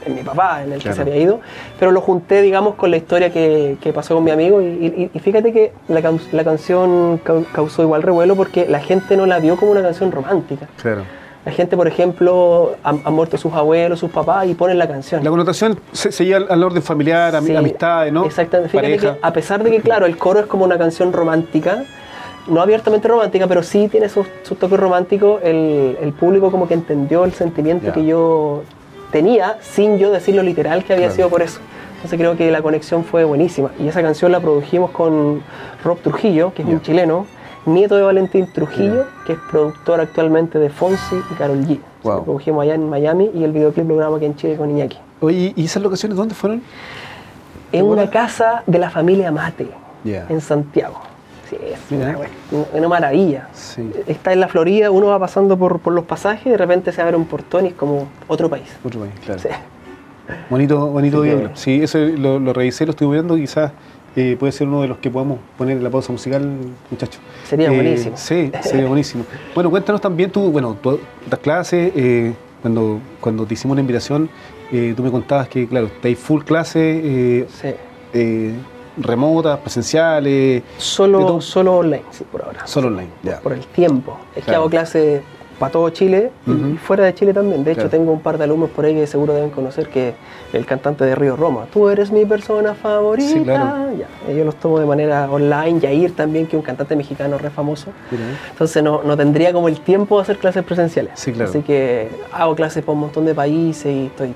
en- 0.06 0.14
mi 0.14 0.22
papá, 0.22 0.62
en 0.62 0.72
el 0.72 0.80
Claro. 0.80 0.90
que 0.90 0.94
se 0.94 1.00
había 1.10 1.16
ido, 1.20 1.40
pero 1.80 1.90
lo 1.90 2.00
junté, 2.00 2.42
digamos, 2.42 2.76
con 2.76 2.90
la 2.92 2.96
historia 2.96 3.30
que, 3.32 3.76
que 3.80 3.92
pasó 3.92 4.14
con 4.14 4.22
mi 4.22 4.30
amigo 4.30 4.60
y, 4.62 4.66
y- 4.66 5.10
y 5.12 5.18
fíjate 5.18 5.52
que 5.52 5.72
la, 5.88 6.00
la 6.32 6.44
canción 6.44 7.20
cau- 7.24 7.44
causó 7.52 7.82
igual 7.82 8.02
revuelo 8.02 8.36
porque 8.36 8.66
la 8.68 8.78
gente 8.80 9.16
no 9.16 9.26
la 9.26 9.40
vio 9.40 9.56
como 9.56 9.72
una 9.72 9.82
canción 9.82 10.12
romántica. 10.12 10.68
Claro. 10.80 11.02
La 11.44 11.52
gente, 11.52 11.76
por 11.76 11.86
ejemplo, 11.86 12.74
han, 12.82 13.00
han 13.04 13.12
muerto 13.12 13.36
sus 13.36 13.52
abuelos, 13.52 13.98
sus 14.00 14.10
papás 14.10 14.46
y 14.46 14.54
ponen 14.54 14.78
la 14.78 14.88
canción. 14.88 15.22
La 15.22 15.28
connotación 15.30 15.78
se, 15.92 16.10
seguía 16.10 16.38
al, 16.38 16.46
al 16.50 16.64
orden 16.64 16.82
familiar, 16.82 17.38
Sí, 17.42 17.54
amistades, 17.54 18.12
¿no? 18.12 18.24
Exactamente. 18.24 18.70
Fíjate 18.70 18.88
Pareja. 18.96 19.14
que 19.14 19.18
a 19.22 19.32
pesar 19.32 19.62
de 19.62 19.70
que, 19.70 19.80
claro, 19.80 20.06
el 20.06 20.16
coro 20.16 20.40
es 20.40 20.46
como 20.46 20.64
una 20.64 20.78
canción 20.78 21.12
romántica, 21.12 21.84
no 22.46 22.62
abiertamente 22.62 23.08
romántica, 23.08 23.46
pero 23.46 23.62
sí 23.62 23.88
tiene 23.88 24.08
sus, 24.08 24.26
sus 24.42 24.58
toques 24.58 24.78
románticos, 24.80 25.40
el, 25.42 25.98
el 26.00 26.12
público 26.14 26.50
como 26.50 26.66
que 26.66 26.74
entendió 26.74 27.24
el 27.24 27.32
sentimiento 27.32 27.92
que 27.92 28.04
yo 28.06 28.62
tenía, 29.10 29.58
sin 29.60 29.98
yo 29.98 30.10
decirlo 30.12 30.42
literal 30.42 30.82
que 30.84 30.94
había 30.94 31.06
Claro. 31.06 31.16
sido 31.16 31.28
por 31.28 31.42
eso. 31.42 31.60
Entonces 31.96 32.18
creo 32.18 32.36
que 32.36 32.50
la 32.50 32.60
conexión 32.62 33.04
fue 33.04 33.24
buenísima. 33.24 33.70
Y 33.78 33.88
esa 33.88 34.02
canción 34.02 34.32
la 34.32 34.40
produjimos 34.40 34.90
con 34.92 35.42
Rob 35.84 35.98
Trujillo, 36.00 36.52
que 36.54 36.62
es 36.62 36.68
un 36.68 36.80
chileno, 36.82 37.26
nieto 37.66 37.96
de 37.96 38.02
Valentín 38.02 38.46
Trujillo, 38.52 39.04
que 39.26 39.34
es 39.34 39.38
productor 39.50 40.00
actualmente 40.00 40.58
de 40.58 40.70
Fonsi 40.70 41.16
y 41.30 41.34
Carol 41.34 41.64
G. 41.64 41.78
Wow. 42.02 42.16
Lo 42.16 42.24
produjimos 42.24 42.62
allá 42.62 42.74
en 42.74 42.88
Miami 42.88 43.30
y 43.34 43.44
el 43.44 43.52
videoclip 43.52 43.88
lo 43.88 43.96
grabamos 43.96 44.18
aquí 44.18 44.26
en 44.26 44.36
Chile 44.36 44.56
con 44.56 44.70
Iñaki. 44.70 44.98
Oye, 45.20 45.52
¿y 45.56 45.64
esas 45.64 45.82
locaciones 45.82 46.16
dónde 46.16 46.34
fueron? 46.34 46.62
En 47.72 47.86
una 47.86 48.10
casa 48.10 48.62
de 48.66 48.78
la 48.78 48.90
familia 48.90 49.32
Mate, 49.32 49.68
en 50.04 50.40
Santiago. 50.40 51.00
Sí, 51.50 51.56
es 51.60 51.78
una, 51.90 52.16
una 52.72 52.88
maravilla. 52.88 53.48
Sí. 53.52 53.90
Está 54.06 54.32
en 54.32 54.40
la 54.40 54.48
Florida, 54.48 54.90
uno 54.90 55.06
va 55.08 55.18
pasando 55.18 55.58
por, 55.58 55.78
por 55.80 55.92
los 55.92 56.04
pasajes 56.04 56.46
y 56.46 56.50
de 56.50 56.56
repente 56.56 56.92
se 56.92 57.02
abre 57.02 57.16
un 57.16 57.26
portón 57.26 57.66
y 57.66 57.68
es 57.68 57.74
como 57.74 58.06
otro 58.28 58.48
país. 58.48 58.64
Otro 58.84 59.00
país, 59.00 59.12
claro. 59.24 59.40
Sí. 59.40 59.48
Bonito, 60.48 60.86
bonito 60.86 61.20
videoclip. 61.20 61.54
Sí, 61.54 61.82
eso 61.82 61.98
lo, 61.98 62.38
lo 62.38 62.52
revisé, 62.54 62.86
lo 62.86 62.92
estuve 62.92 63.16
viendo, 63.16 63.36
quizás 63.36 63.72
eh, 64.16 64.36
puede 64.38 64.52
ser 64.52 64.66
uno 64.68 64.82
de 64.82 64.88
los 64.88 64.98
que 64.98 65.10
podamos 65.10 65.38
poner 65.58 65.76
en 65.76 65.84
la 65.84 65.90
pausa 65.90 66.12
musical, 66.12 66.48
muchachos. 66.90 67.20
Sería 67.48 67.70
buenísimo. 67.70 68.16
Sí, 68.16 68.50
sería 68.62 68.86
buenísimo. 68.86 69.24
Bueno, 69.54 69.70
cuéntanos 69.70 70.00
también 70.00 70.30
tú, 70.30 70.50
bueno, 70.50 70.76
tú 70.82 70.98
das 71.28 71.40
clases, 71.40 71.92
eh, 71.96 72.32
cuando, 72.62 73.00
cuando 73.20 73.44
te 73.46 73.54
hicimos 73.54 73.72
una 73.74 73.80
invitación, 73.80 74.28
eh, 74.72 74.94
tú 74.96 75.02
me 75.02 75.10
contabas 75.10 75.48
que, 75.48 75.66
claro, 75.68 75.86
estáis 75.86 76.18
full 76.18 76.42
clase, 76.42 76.80
eh, 77.04 77.46
Sí. 77.60 77.68
eh, 78.14 78.52
remotas, 78.96 79.58
presenciales, 79.58 80.62
Solo, 80.78 81.40
solo 81.40 81.78
online, 81.78 82.04
sí, 82.10 82.24
por 82.30 82.42
ahora. 82.44 82.66
solo 82.66 82.86
online. 82.88 83.08
Ya. 83.22 83.40
Por 83.40 83.52
el 83.52 83.66
tiempo. 83.66 84.16
Es 84.36 84.44
que 84.44 84.54
hago 84.54 84.70
clases 84.70 85.20
para 85.58 85.72
todo 85.72 85.88
Chile 85.90 86.30
y 86.46 86.76
fuera 86.76 87.04
de 87.04 87.14
Chile 87.14 87.32
también. 87.32 87.62
De 87.64 87.70
hecho, 87.72 87.82
Claro. 87.82 87.90
tengo 87.90 88.12
un 88.12 88.20
par 88.20 88.38
de 88.38 88.44
alumnos 88.44 88.70
por 88.70 88.84
ahí 88.84 88.94
que 88.94 89.06
seguro 89.06 89.34
deben 89.34 89.50
conocer 89.50 89.88
que 89.88 90.14
el 90.52 90.66
cantante 90.66 91.04
de 91.04 91.14
Río 91.14 91.36
Roma. 91.36 91.66
Tú 91.72 91.88
eres 91.88 92.10
mi 92.10 92.24
persona 92.24 92.74
favorita. 92.74 93.28
Sí, 93.28 93.40
claro. 93.42 93.92
Ya, 93.96 94.32
Yo 94.32 94.44
los 94.44 94.56
tomo 94.56 94.78
de 94.80 94.86
manera 94.86 95.28
online. 95.30 95.80
Yair 95.80 96.14
también, 96.16 96.46
que 96.46 96.56
es 96.56 96.60
un 96.60 96.64
cantante 96.66 96.96
mexicano 96.96 97.38
re 97.38 97.50
famoso. 97.50 97.90
Entonces 98.50 98.82
no, 98.82 99.02
no 99.04 99.16
tendría 99.16 99.52
como 99.52 99.68
el 99.68 99.80
tiempo 99.80 100.16
de 100.16 100.22
hacer 100.22 100.38
clases 100.38 100.64
presenciales. 100.64 101.12
Sí, 101.14 101.32
claro. 101.32 101.50
Así 101.50 101.60
que 101.62 102.08
hago 102.32 102.54
clases 102.54 102.82
para 102.82 102.94
un 102.94 103.00
montón 103.00 103.24
de 103.26 103.34
países 103.34 103.86
y 103.86 104.06
estoy 104.06 104.34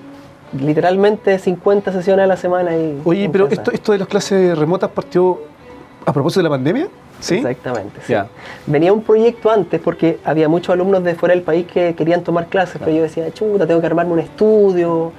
literalmente 0.58 1.38
50 1.38 1.92
sesiones 1.92 2.24
a 2.24 2.26
la 2.26 2.36
semana. 2.36 2.74
Y 2.76 3.00
Oye, 3.04 3.28
pero 3.30 3.48
esto 3.48 3.92
de 3.92 3.98
las 3.98 4.08
clases 4.08 4.56
remotas 4.56 4.90
partió 4.90 5.40
a 6.08 6.12
propósito 6.12 6.40
de 6.40 6.44
la 6.44 6.50
pandemia, 6.50 6.88
¿sí? 7.20 7.36
Exactamente, 7.36 8.00
sí. 8.06 8.14
Venía 8.66 8.92
un 8.94 9.02
proyecto 9.02 9.50
antes 9.50 9.78
porque 9.78 10.18
había 10.24 10.48
muchos 10.48 10.72
alumnos 10.72 11.04
de 11.04 11.14
fuera 11.14 11.34
del 11.34 11.44
país 11.44 11.66
que 11.66 11.94
querían 11.94 12.22
tomar 12.24 12.46
clases, 12.46 12.76
pero 12.78 12.96
yo 12.96 13.02
decía, 13.02 13.30
chuta, 13.30 13.66
tengo 13.66 13.80
que 13.80 13.86
armarme 13.86 14.12
un 14.12 14.20
estudio. 14.20 15.12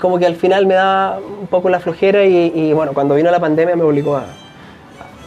Como 0.00 0.18
que 0.18 0.26
al 0.26 0.36
final 0.36 0.66
me 0.66 0.74
daba 0.74 1.18
un 1.18 1.48
poco 1.48 1.68
la 1.70 1.80
flojera 1.80 2.24
y, 2.24 2.52
y, 2.54 2.72
bueno, 2.72 2.92
cuando 2.92 3.16
vino 3.16 3.30
la 3.30 3.40
pandemia 3.40 3.74
me 3.74 3.82
obligó 3.82 4.16
a, 4.16 4.26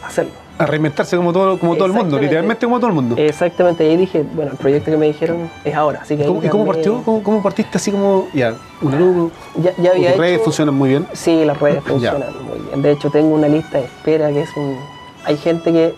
a 0.02 0.06
hacerlo. 0.06 0.32
A 0.60 0.66
reinventarse 0.66 1.16
como 1.16 1.32
todo, 1.32 1.58
como 1.58 1.74
todo 1.74 1.86
el 1.86 1.92
mundo, 1.92 2.18
literalmente 2.18 2.66
como 2.66 2.78
todo 2.78 2.88
el 2.88 2.94
mundo. 2.94 3.14
Exactamente, 3.18 3.84
y 3.86 3.88
ahí 3.90 3.96
dije, 3.96 4.24
bueno, 4.34 4.50
el 4.52 4.58
proyecto 4.58 4.90
que 4.90 4.96
me 4.98 5.06
dijeron 5.06 5.48
es 5.64 5.74
ahora, 5.74 6.00
así 6.02 6.16
que 6.16 6.24
¿Y 6.24 6.26
cómo, 6.26 6.44
y 6.44 6.48
cómo 6.48 6.64
armé- 6.64 6.74
partió? 6.74 7.02
¿Cómo, 7.02 7.22
cómo 7.22 7.42
partiste 7.42 7.78
así 7.78 7.90
como, 7.90 8.28
ya, 8.34 8.54
un 8.82 8.92
alumno? 8.94 9.30
Ya, 9.56 9.72
ya 9.78 9.90
había 9.92 10.10
tus 10.10 10.20
redes 10.20 10.42
funcionan 10.42 10.74
muy 10.74 10.90
bien. 10.90 11.06
Sí, 11.14 11.44
las 11.46 11.58
redes 11.58 11.82
funcionan 11.86 12.28
muy 12.44 12.58
bien. 12.68 12.82
De 12.82 12.90
hecho, 12.92 13.10
tengo 13.10 13.34
una 13.34 13.48
lista 13.48 13.78
de 13.78 13.84
espera 13.84 14.28
que 14.30 14.42
es 14.42 14.54
un... 14.56 14.76
Hay 15.24 15.36
gente 15.38 15.72
que, 15.72 15.94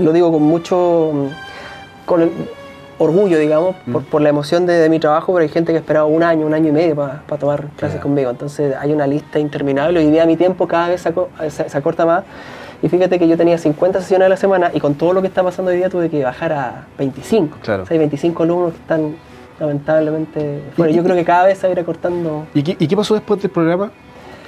lo 0.00 0.12
digo 0.12 0.32
con 0.32 0.42
mucho... 0.42 1.12
con 2.04 2.22
el 2.22 2.32
orgullo, 2.98 3.38
digamos, 3.38 3.74
por, 3.92 4.02
Mm. 4.02 4.04
por 4.06 4.22
la 4.22 4.28
emoción 4.28 4.66
de, 4.66 4.74
de 4.74 4.88
mi 4.88 4.98
trabajo, 5.00 5.32
pero 5.32 5.42
hay 5.42 5.48
gente 5.48 5.72
que 5.72 5.78
ha 5.78 5.80
esperado 5.80 6.06
un 6.06 6.22
año, 6.22 6.46
un 6.46 6.54
año 6.54 6.68
y 6.68 6.72
medio 6.72 6.94
para 6.94 7.22
tomar 7.40 7.66
clases 7.76 8.00
conmigo. 8.00 8.30
Entonces 8.30 8.74
hay 8.78 8.92
una 8.92 9.06
lista 9.06 9.38
interminable. 9.38 9.98
Hoy 10.00 10.10
día 10.10 10.26
mi 10.26 10.36
tiempo 10.36 10.66
cada 10.68 10.88
vez 10.88 11.00
se, 11.02 11.12
aco- 11.14 11.28
se- 11.48 11.68
se 11.68 11.78
acorta 11.78 12.04
más. 12.06 12.24
Y 12.84 12.88
fíjate 12.90 13.18
que 13.18 13.26
yo 13.26 13.38
tenía 13.38 13.56
50 13.56 14.02
sesiones 14.02 14.26
a 14.26 14.28
la 14.28 14.36
semana 14.36 14.70
y 14.74 14.78
con 14.78 14.94
todo 14.94 15.14
lo 15.14 15.22
que 15.22 15.28
está 15.28 15.42
pasando 15.42 15.70
hoy 15.70 15.78
día 15.78 15.88
tuve 15.88 16.10
que 16.10 16.22
bajar 16.22 16.52
a 16.52 16.84
25. 16.98 17.56
Claro. 17.62 17.84
O 17.84 17.86
sea, 17.86 17.94
hay 17.94 17.98
25 17.98 18.42
alumnos 18.42 18.72
que 18.74 18.78
están 18.80 19.16
lamentablemente 19.58 20.60
fuera. 20.76 20.92
Yo 20.92 21.02
creo 21.02 21.16
que 21.16 21.24
cada 21.24 21.46
vez 21.46 21.56
se 21.56 21.66
va 21.66 21.70
a 21.70 21.72
ir 21.72 21.80
acortando 21.80 22.46
¿Y 22.52 22.62
qué, 22.62 22.76
y 22.78 22.86
qué 22.86 22.94
pasó 22.94 23.14
después 23.14 23.40
del 23.40 23.50
programa 23.50 23.90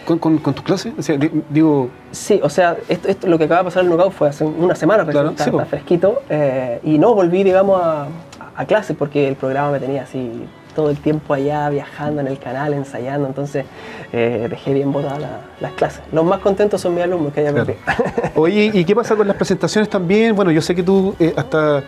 con, 0.05 0.19
con, 0.19 0.37
con 0.37 0.53
tus 0.53 0.63
clases? 0.65 0.93
O 0.99 1.03
sea, 1.03 1.17
di- 1.17 1.31
digo, 1.49 1.89
Sí, 2.11 2.39
o 2.43 2.51
sea, 2.51 2.77
esto, 2.91 3.09
esto- 3.09 3.27
lo 3.27 3.39
que 3.39 3.45
acaba 3.45 3.61
de 3.61 3.65
pasar 3.65 3.85
en 3.85 3.91
el 3.91 3.97
Knockout 3.97 4.13
fue 4.13 4.29
hace 4.29 4.45
una 4.45 4.75
semana 4.75 5.05
recién, 5.05 5.23
Claro, 5.23 5.31
está, 5.31 5.45
sí, 5.65 5.69
fresquito. 5.71 6.21
eh, 6.29 6.81
y 6.85 6.99
no 6.99 7.15
volví, 7.15 7.43
digamos, 7.43 7.81
a, 7.83 8.07
a 8.55 8.65
clases 8.67 8.95
porque 8.99 9.29
el 9.29 9.37
programa 9.37 9.71
me 9.73 9.81
tenía 9.81 10.03
así 10.03 10.45
todo 10.77 10.91
el 10.91 10.99
tiempo 10.99 11.35
allá 11.35 11.69
viajando 11.71 12.21
en 12.21 12.29
el 12.29 12.39
canal, 12.39 12.73
ensayando. 12.75 13.27
Entonces 13.27 13.65
eh, 14.13 14.47
dejé 14.49 14.73
bien 14.75 14.93
botadas 14.93 15.21
la- 15.21 15.41
las 15.61 15.73
clases. 15.73 16.03
Los 16.13 16.25
más 16.25 16.39
contentos 16.41 16.81
son 16.81 16.95
mis 16.95 17.03
alumnos 17.03 17.33
que 17.33 17.41
haya 17.41 17.53
Claro. 17.53 17.75
oye, 18.37 18.71
¿y 18.73 18.85
qué 18.85 18.95
pasa 18.95 19.17
con 19.17 19.27
las 19.27 19.37
presentaciones 19.37 19.89
también? 19.91 20.37
Bueno, 20.37 20.53
yo 20.53 20.61
sé 20.61 20.75
que 20.77 20.85
tú 20.85 21.17
eh, 21.19 21.33
hasta, 21.37 21.83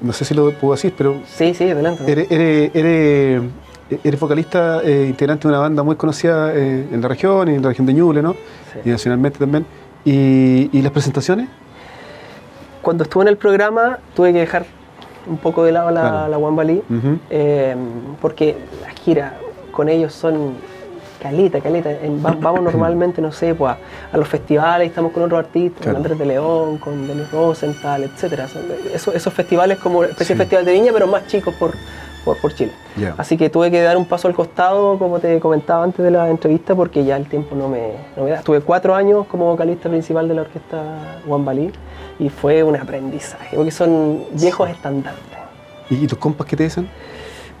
no 0.00 0.12
sé 0.12 0.24
si 0.24 0.34
lo 0.34 0.50
puedo 0.52 0.74
decir, 0.74 0.92
pero 0.98 1.20
sí, 1.26 1.54
sí, 1.54 1.70
adelante. 1.70 2.02
eres, 2.10 2.28
eres, 2.30 2.70
eres, 2.74 3.42
eres 4.02 4.18
vocalista, 4.20 4.80
eh, 4.82 5.06
integrante 5.08 5.46
de 5.46 5.52
una 5.54 5.60
banda 5.60 5.82
muy 5.84 5.94
conocida 5.96 6.52
eh, 6.54 6.88
en 6.90 7.00
la 7.00 7.06
región 7.08 7.48
y 7.48 7.54
en 7.54 7.62
la 7.62 7.68
región 7.68 7.86
de 7.86 7.92
Ñuble, 7.92 8.22
¿no? 8.22 8.32
Sí. 8.72 8.80
Y 8.86 8.88
nacionalmente 8.88 9.38
también. 9.38 9.64
¿Y, 10.04 10.70
y 10.76 10.82
las 10.82 10.90
presentaciones? 10.92 11.48
Cuando 12.82 13.02
estuve 13.04 13.22
en 13.24 13.28
el 13.28 13.36
programa 13.36 13.98
tuve 14.14 14.32
que 14.32 14.38
dejar 14.40 14.64
un 15.26 15.38
poco 15.38 15.64
de 15.64 15.72
lado 15.72 15.90
la, 15.90 16.00
Claro. 16.00 16.28
la 16.28 16.38
Wambalí. 16.38 16.82
Eh, 17.30 17.74
porque 18.20 18.56
las 18.82 18.94
giras 19.00 19.32
con 19.72 19.88
ellos 19.88 20.12
son 20.12 20.54
calita, 21.20 21.60
calita. 21.60 21.90
En- 21.90 22.24
va- 22.24 22.36
vamos 22.40 22.60
normalmente, 22.62 23.20
no 23.20 23.32
sé, 23.32 23.54
pues, 23.54 23.72
a, 23.72 23.78
a 24.12 24.16
los 24.16 24.28
festivales, 24.28 24.88
estamos 24.88 25.12
con 25.12 25.22
otros 25.24 25.38
artistas, 25.40 25.82
Claro. 25.82 25.96
con 25.96 26.04
Andrés 26.04 26.18
de 26.18 26.26
León, 26.26 26.78
con 26.78 27.06
Denis 27.06 27.30
Rosenthal, 27.32 28.04
etcétera. 28.04 28.48
Son 28.48 28.62
Esos, 28.92 29.14
esos 29.14 29.32
festivales 29.32 29.78
como 29.78 30.04
especie 30.04 30.26
Sí. 30.26 30.32
de 30.34 30.38
festival 30.38 30.64
de 30.64 30.72
viña, 30.72 30.92
pero 30.92 31.06
más 31.06 31.26
chicos 31.26 31.54
por, 31.54 31.72
por, 32.26 32.36
por 32.38 32.52
Chile. 32.52 32.72
Así 33.16 33.36
que 33.36 33.48
tuve 33.48 33.70
que 33.70 33.80
dar 33.80 33.96
un 33.96 34.04
paso 34.04 34.26
al 34.26 34.34
costado, 34.34 34.98
como 34.98 35.20
te 35.20 35.38
comentaba 35.38 35.84
antes 35.84 36.04
de 36.04 36.10
la 36.10 36.28
entrevista, 36.28 36.74
porque 36.74 37.04
ya 37.04 37.16
el 37.16 37.26
tiempo 37.26 37.54
no 37.54 37.68
me, 37.68 37.92
no 38.16 38.24
me 38.24 38.30
da. 38.30 38.38
Estuve 38.38 38.60
cuatro 38.60 38.94
años 38.96 39.26
como 39.28 39.46
vocalista 39.46 39.88
principal 39.88 40.26
de 40.26 40.34
la 40.34 40.42
orquesta 40.42 41.20
Wambalí 41.24 41.70
y 42.18 42.28
fue 42.28 42.64
un 42.64 42.74
aprendizaje, 42.74 43.56
porque 43.56 43.70
son 43.70 44.24
viejos 44.32 44.68
estandartes. 44.68 45.38
¿Y, 45.88 46.04
y 46.04 46.06
tus 46.08 46.18
compas 46.18 46.48
qué 46.48 46.56
te 46.56 46.64
dicen? 46.64 46.88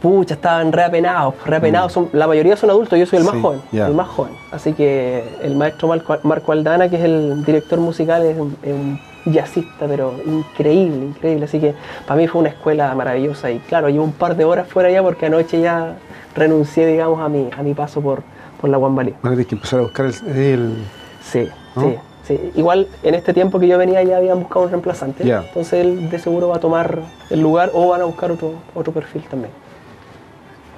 Pucha, 0.00 0.34
estaban 0.34 0.72
reapenados, 0.72 1.34
reapenados. 1.46 1.92
Son, 1.92 2.08
la 2.12 2.26
mayoría 2.26 2.56
son 2.56 2.70
adultos, 2.70 2.98
yo 2.98 3.06
soy 3.06 3.18
el 3.20 3.24
más 3.24 3.34
Mm. 3.34 3.38
Sí, 3.38 3.42
joven, 3.42 3.60
el 3.72 3.94
más 3.94 4.08
joven. 4.08 4.32
Así 4.52 4.72
que 4.74 5.24
el 5.42 5.56
maestro 5.56 5.88
Marco, 5.88 6.16
Marco 6.22 6.52
Aldana, 6.52 6.88
que 6.88 6.96
es 6.96 7.02
el 7.04 7.44
director 7.44 7.78
musical, 7.80 8.22
es 8.24 8.38
un, 8.38 8.56
es 8.62 8.72
un 8.72 9.00
jazzista, 9.32 9.86
pero 9.88 10.14
increíble, 10.26 11.06
increíble. 11.06 11.46
Así 11.46 11.58
que 11.58 11.74
para 12.06 12.18
mí 12.20 12.28
fue 12.28 12.40
una 12.40 12.50
escuela 12.50 12.94
maravillosa 12.94 13.50
y 13.50 13.58
claro, 13.60 13.88
llevo 13.88 14.04
un 14.04 14.12
par 14.12 14.36
de 14.36 14.44
horas 14.44 14.68
fuera 14.68 14.90
ya 14.90 15.02
porque 15.02 15.26
anoche 15.26 15.60
ya 15.60 15.96
renuncié, 16.36 16.86
digamos, 16.86 17.20
a 17.20 17.28
mi, 17.28 17.48
a 17.56 17.62
mi 17.62 17.72
paso 17.74 18.00
por, 18.00 18.22
por 18.60 18.68
la 18.70 18.76
Guambalí. 18.76 19.14
Van 19.22 19.32
a 19.32 19.36
tener 19.36 19.46
que 19.46 19.54
empezar 19.54 19.80
a 19.80 19.82
buscar 19.82 20.06
el... 20.06 20.36
el- 20.36 20.76
Sí, 21.22 21.48
¿No? 21.74 21.82
sí, 21.82 21.96
sí. 22.22 22.52
Igual 22.54 22.86
en 23.02 23.14
este 23.16 23.32
tiempo 23.34 23.58
que 23.58 23.66
yo 23.66 23.78
venía 23.78 24.00
ya 24.04 24.18
habían 24.18 24.38
buscado 24.38 24.66
un 24.66 24.70
reemplazante. 24.70 25.24
Entonces 25.28 25.72
él 25.84 26.08
de 26.08 26.18
seguro 26.20 26.48
va 26.48 26.56
a 26.56 26.60
tomar 26.60 27.00
el 27.30 27.40
lugar 27.40 27.70
o 27.74 27.88
van 27.88 28.02
a 28.02 28.04
buscar 28.04 28.30
otro, 28.30 28.52
otro 28.76 28.92
perfil 28.92 29.22
también. 29.28 29.50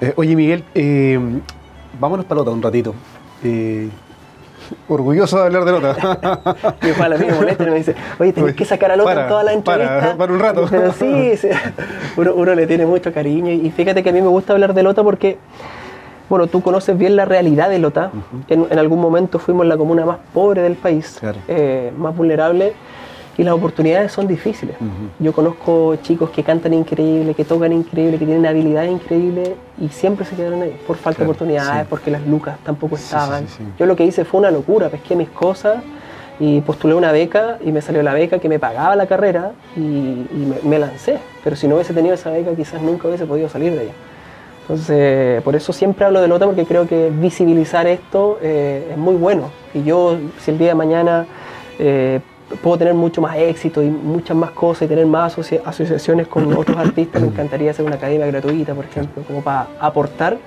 Eh, 0.01 0.13
oye, 0.15 0.35
Miguel, 0.35 0.63
eh, 0.75 1.19
vámonos 1.99 2.25
para 2.25 2.39
Lota 2.39 2.51
un 2.51 2.61
ratito. 2.61 2.93
Eh, 3.43 3.89
orgulloso 4.87 5.37
de 5.39 5.45
hablar 5.45 5.65
de 5.65 5.71
Lota. 5.71 5.95
Mi 6.81 6.89
a 6.91 7.09
mí 7.17 7.25
me 7.25 7.33
molesta 7.33 7.63
y 7.63 7.69
me 7.69 7.75
dice, 7.75 7.95
oye, 8.19 8.31
tenés 8.33 8.47
Oye, 8.49 8.55
que 8.55 8.65
sacar 8.65 8.91
a 8.91 8.95
Lota 8.95 9.09
para, 9.09 9.23
en 9.23 9.29
todas 9.29 9.45
las 9.45 9.55
para, 9.63 9.83
entrevistas. 9.83 10.17
para 10.17 10.33
un 10.33 10.39
rato. 10.39 10.65
Pero 10.69 10.93
sí, 10.99 11.37
sí. 11.37 11.49
Uno, 12.17 12.33
uno 12.35 12.55
le 12.55 12.67
tiene 12.67 12.85
mucho 12.85 13.11
cariño. 13.13 13.51
Y 13.51 13.69
fíjate 13.71 14.03
que 14.03 14.09
a 14.09 14.13
mí 14.13 14.21
me 14.21 14.27
gusta 14.27 14.53
hablar 14.53 14.73
de 14.73 14.83
Lota 14.83 15.03
porque, 15.03 15.37
bueno, 16.29 16.47
tú 16.47 16.61
conoces 16.61 16.97
bien 16.97 17.15
la 17.15 17.25
realidad 17.25 17.69
de 17.69 17.79
Lota. 17.79 18.11
en, 18.47 18.67
en 18.69 18.79
algún 18.79 18.99
momento 19.01 19.39
fuimos 19.39 19.65
la 19.65 19.75
comuna 19.77 20.05
más 20.05 20.17
pobre 20.33 20.61
del 20.61 20.75
país, 20.75 21.17
Claro. 21.19 21.39
eh, 21.47 21.91
más 21.97 22.15
vulnerable. 22.15 22.73
Y 23.39 23.43
las 23.43 23.53
oportunidades 23.53 24.11
son 24.11 24.27
difíciles. 24.27 24.75
Yo 25.17 25.31
conozco 25.31 25.95
chicos 26.01 26.29
que 26.29 26.43
cantan 26.43 26.73
increíble, 26.73 27.33
que 27.33 27.45
tocan 27.45 27.71
increíble, 27.71 28.17
que 28.19 28.25
tienen 28.25 28.45
habilidades 28.45 28.91
increíbles 28.91 29.51
y 29.79 29.87
siempre 29.87 30.25
se 30.25 30.35
quedaron 30.35 30.61
ahí 30.61 30.75
por 30.85 30.97
falta 30.97 31.19
Claro, 31.19 31.31
de 31.31 31.31
oportunidades, 31.31 31.81
sí. 31.83 31.87
porque 31.89 32.11
las 32.11 32.27
lucas 32.27 32.57
tampoco 32.65 32.95
estaban. 32.97 33.47
sí, 33.47 33.55
sí. 33.59 33.63
Yo 33.79 33.85
lo 33.85 33.95
que 33.95 34.03
hice 34.03 34.25
fue 34.25 34.41
una 34.41 34.51
locura, 34.51 34.89
pesqué 34.89 35.15
mis 35.15 35.29
cosas 35.29 35.77
y 36.37 36.59
postulé 36.61 36.95
una 36.95 37.13
beca 37.13 37.59
y 37.63 37.71
me 37.71 37.81
salió 37.81 38.03
la 38.03 38.13
beca 38.13 38.39
que 38.39 38.49
me 38.49 38.59
pagaba 38.59 38.95
la 38.97 39.05
carrera 39.07 39.53
y, 39.75 39.79
y 39.79 40.53
me, 40.63 40.69
me 40.69 40.77
lancé. 40.79 41.17
Pero 41.41 41.55
si 41.55 41.65
no 41.67 41.75
hubiese 41.75 41.93
tenido 41.93 42.15
esa 42.15 42.31
beca 42.31 42.51
quizás 42.55 42.81
nunca 42.81 43.07
hubiese 43.07 43.25
podido 43.25 43.47
salir 43.47 43.73
de 43.73 43.83
ella. 43.83 43.93
Entonces, 44.63 45.41
por 45.43 45.55
eso 45.55 45.71
siempre 45.73 46.05
hablo 46.05 46.21
de 46.21 46.27
Lota 46.27 46.45
porque 46.45 46.65
creo 46.65 46.85
que 46.87 47.09
visibilizar 47.09 47.87
esto 47.87 48.37
eh, 48.41 48.89
es 48.91 48.97
muy 48.97 49.15
bueno. 49.15 49.49
Y 49.73 49.83
yo, 49.83 50.17
si 50.39 50.51
el 50.51 50.57
día 50.57 50.67
de 50.69 50.75
mañana 50.75 51.25
eh, 51.79 52.19
puedo 52.61 52.77
tener 52.77 52.93
mucho 52.93 53.21
más 53.21 53.35
éxito 53.37 53.81
y 53.83 53.89
muchas 53.89 54.35
más 54.35 54.51
cosas 54.51 54.83
y 54.83 54.87
tener 54.87 55.05
más 55.05 55.33
asocia- 55.33 55.61
asociaciones 55.65 56.27
con 56.27 56.51
otros 56.57 56.77
artistas, 56.77 57.21
me 57.21 57.27
encantaría 57.27 57.71
hacer 57.71 57.85
una 57.85 57.95
academia 57.95 58.25
gratuita, 58.27 58.73
por 58.73 58.85
ejemplo, 58.85 59.23
como 59.23 59.41
para 59.41 59.67
aportar 59.79 60.37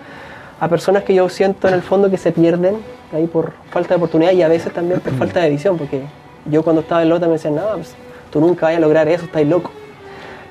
a 0.60 0.68
personas 0.68 1.02
que 1.04 1.14
yo 1.14 1.28
siento 1.28 1.68
en 1.68 1.74
el 1.74 1.82
fondo 1.82 2.10
que 2.10 2.16
se 2.16 2.30
pierden 2.32 2.76
ahí 3.12 3.26
por 3.26 3.52
falta 3.70 3.90
de 3.90 3.96
oportunidad 3.96 4.32
y 4.32 4.42
a 4.42 4.48
veces 4.48 4.72
también 4.72 5.00
por 5.00 5.12
falta 5.14 5.40
de 5.40 5.50
visión, 5.50 5.76
porque 5.76 6.02
yo 6.46 6.62
cuando 6.62 6.82
estaba 6.82 7.02
en 7.02 7.08
Lota 7.08 7.26
me 7.26 7.32
decían, 7.32 7.56
no, 7.56 7.62
pues, 7.74 7.94
tú 8.30 8.40
nunca 8.40 8.66
vas 8.66 8.76
a 8.76 8.80
lograr 8.80 9.08
eso, 9.08 9.24
estás 9.24 9.44
loco. 9.46 9.70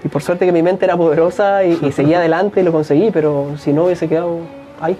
Y 0.03 0.07
por 0.07 0.21
suerte 0.21 0.45
que 0.45 0.51
mi 0.51 0.63
mente 0.63 0.85
era 0.85 0.97
poderosa 0.97 1.63
y, 1.63 1.77
y 1.81 1.91
seguía 1.91 2.17
adelante 2.19 2.61
y 2.61 2.63
lo 2.63 2.71
conseguí, 2.71 3.09
pero 3.11 3.57
si 3.57 3.71
no 3.71 3.85
hubiese 3.85 4.07
quedado 4.07 4.39
ahí. 4.81 4.97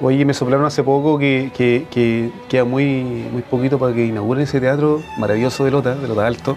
Oye, 0.00 0.24
me 0.24 0.32
soplaron 0.34 0.64
hace 0.64 0.82
poco 0.84 1.18
que, 1.18 1.50
que- 1.56 1.86
que 1.90 2.30
queda 2.48 2.64
muy, 2.64 3.02
muy 3.32 3.42
poquito 3.42 3.78
para 3.78 3.92
que 3.92 4.06
inauguren 4.06 4.44
ese 4.44 4.60
teatro 4.60 5.02
maravilloso 5.18 5.64
de 5.64 5.70
Lota, 5.72 5.94
de 5.96 6.06
Lota 6.06 6.26
Alto. 6.26 6.56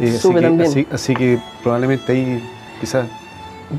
Eh, 0.00 0.14
así, 0.16 0.32
que, 0.34 0.62
así, 0.62 0.86
así 0.92 1.14
que 1.14 1.38
probablemente 1.62 2.12
ahí 2.12 2.42
quizás 2.80 3.06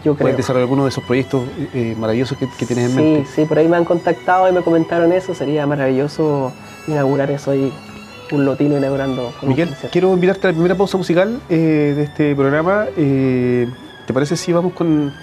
Yo 0.04 0.16
puedes 0.16 0.36
desarrollar 0.36 0.64
alguno 0.64 0.84
de 0.84 0.90
esos 0.90 1.04
proyectos 1.06 1.44
eh, 1.74 1.96
maravillosos 1.98 2.38
que, 2.38 2.48
tienes 2.66 2.86
en 2.86 2.92
Sí, 2.92 2.96
mente. 3.02 3.30
sí, 3.34 3.46
por 3.46 3.60
ahí 3.60 3.68
me 3.70 3.78
han 3.78 3.86
contactado 3.86 4.50
y 4.50 4.52
me 4.52 4.62
comentaron 4.62 5.12
eso. 5.14 5.34
Sería 5.34 5.66
maravilloso 5.68 6.52
inaugurar 6.88 7.32
eso 7.32 7.52
ahí, 7.52 7.72
un 8.32 8.44
lotino 8.44 8.78
inaugurando. 8.78 9.32
con 9.40 9.48
Miguel, 9.48 9.70
quiero 9.92 10.12
invitarte 10.14 10.48
a 10.48 10.50
la 10.50 10.54
primera 10.56 10.76
pausa 10.76 10.98
musical 10.98 11.40
eh, 11.50 11.94
de 11.96 12.04
este 12.04 12.36
programa. 12.36 12.88
Eh, 12.98 13.70
¿Te 14.06 14.14
parece 14.14 14.36
si 14.36 14.52
vamos 14.52 14.74
con 14.74 15.14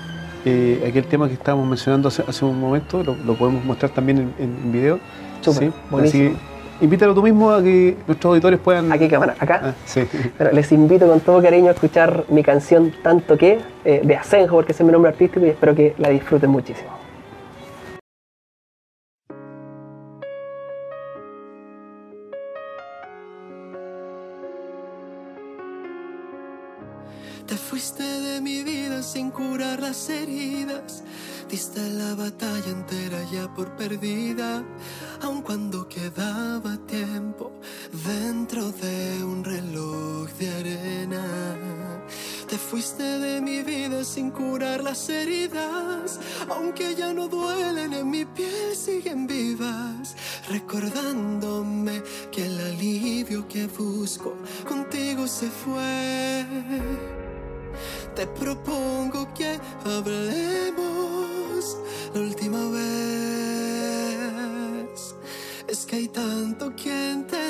eh, 0.44 0.86
aquel 0.88 1.04
tema 1.06 1.26
que 1.28 1.34
estábamos 1.34 1.66
mencionando 1.68 2.08
hace, 2.08 2.22
hace 2.26 2.44
un 2.44 2.58
momento? 2.60 3.02
Lo, 3.02 3.14
lo 3.24 3.34
podemos 3.34 3.64
mostrar 3.64 3.90
también 3.92 4.18
en, 4.18 4.34
en- 4.38 4.56
en 4.64 4.72
video. 4.72 4.98
Súper, 5.40 5.68
Así 5.68 5.74
buenísimo. 5.90 6.30
que 6.78 6.84
invítalo 6.84 7.14
tú 7.14 7.22
mismo 7.22 7.50
a 7.50 7.62
que 7.62 7.96
nuestros 8.06 8.30
auditores 8.30 8.58
puedan... 8.60 8.90
¿A 8.90 8.98
qué 8.98 9.08
cámara? 9.08 9.34
¿Acá? 9.38 9.60
Ah, 9.62 9.72
sí. 9.84 10.02
Pero 10.38 10.52
les 10.52 10.72
invito 10.72 11.06
con 11.06 11.20
todo 11.20 11.40
cariño 11.42 11.68
a 11.68 11.72
escuchar 11.72 12.24
mi 12.28 12.42
canción 12.42 12.92
Tanto 13.02 13.36
que, 13.38 13.58
eh, 13.84 14.00
de 14.02 14.16
Asenjo, 14.16 14.56
porque 14.56 14.72
ese 14.72 14.82
es 14.82 14.86
mi 14.86 14.92
nombre 14.92 15.10
artístico 15.10 15.44
y 15.46 15.50
espero 15.50 15.74
que 15.74 15.94
la 15.98 16.08
disfruten 16.08 16.50
muchísimo. 16.50 16.88
Heridas. 30.08 31.02
Diste 31.48 31.80
la 31.90 32.14
batalla 32.14 32.70
entera 32.70 33.18
ya 33.30 33.52
por 33.54 33.76
perdida. 33.76 34.64
Aun 35.22 35.42
cuando 35.42 35.88
quedaba 35.88 36.76
tiempo 36.86 37.52
dentro 38.04 38.72
de 38.72 39.22
un 39.22 39.44
reloj 39.44 40.28
de 40.38 40.48
arena. 40.60 41.24
Te 42.48 42.58
fuiste 42.58 43.02
de 43.02 43.40
mi 43.40 43.62
vida 43.62 44.04
sin 44.04 44.30
curar 44.30 44.82
las 44.82 45.08
heridas. 45.08 46.18
Aunque 46.48 46.94
ya 46.94 47.12
no 47.12 47.28
duelen 47.28 47.92
en 47.92 48.10
mi 48.10 48.24
piel, 48.24 48.74
siguen 48.74 49.26
vivas. 49.26 50.16
Recordándome 50.48 52.02
que 52.32 52.46
el 52.46 52.60
alivio 52.60 53.46
que 53.48 53.66
busco 53.66 54.34
contigo 54.66 55.26
se 55.26 55.48
fue. 55.48 57.33
Te 58.14 58.26
propongo 58.28 59.26
que 59.34 59.58
hablemos 59.84 61.76
la 62.14 62.20
última 62.20 62.70
vez. 62.70 62.84
Es 65.66 65.84
que 65.84 65.96
hay 65.96 66.06
tanto 66.08 66.76
que 66.76 67.10
entender. 67.10 67.43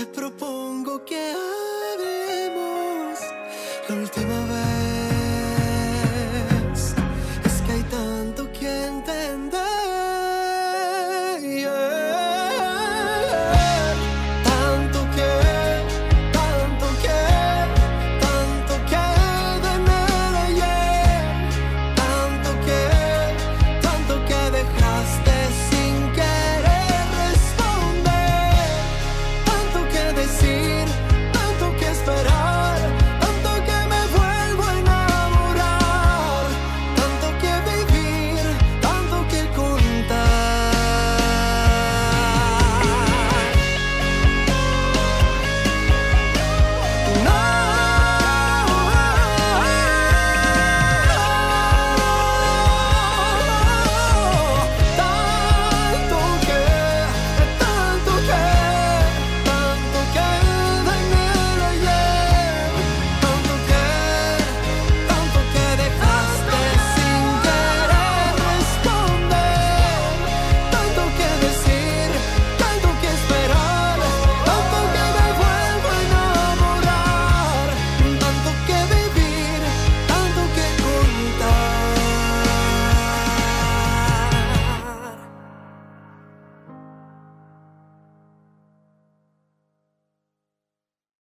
Te 0.00 0.06
propongo 0.06 1.04
que 1.04 1.34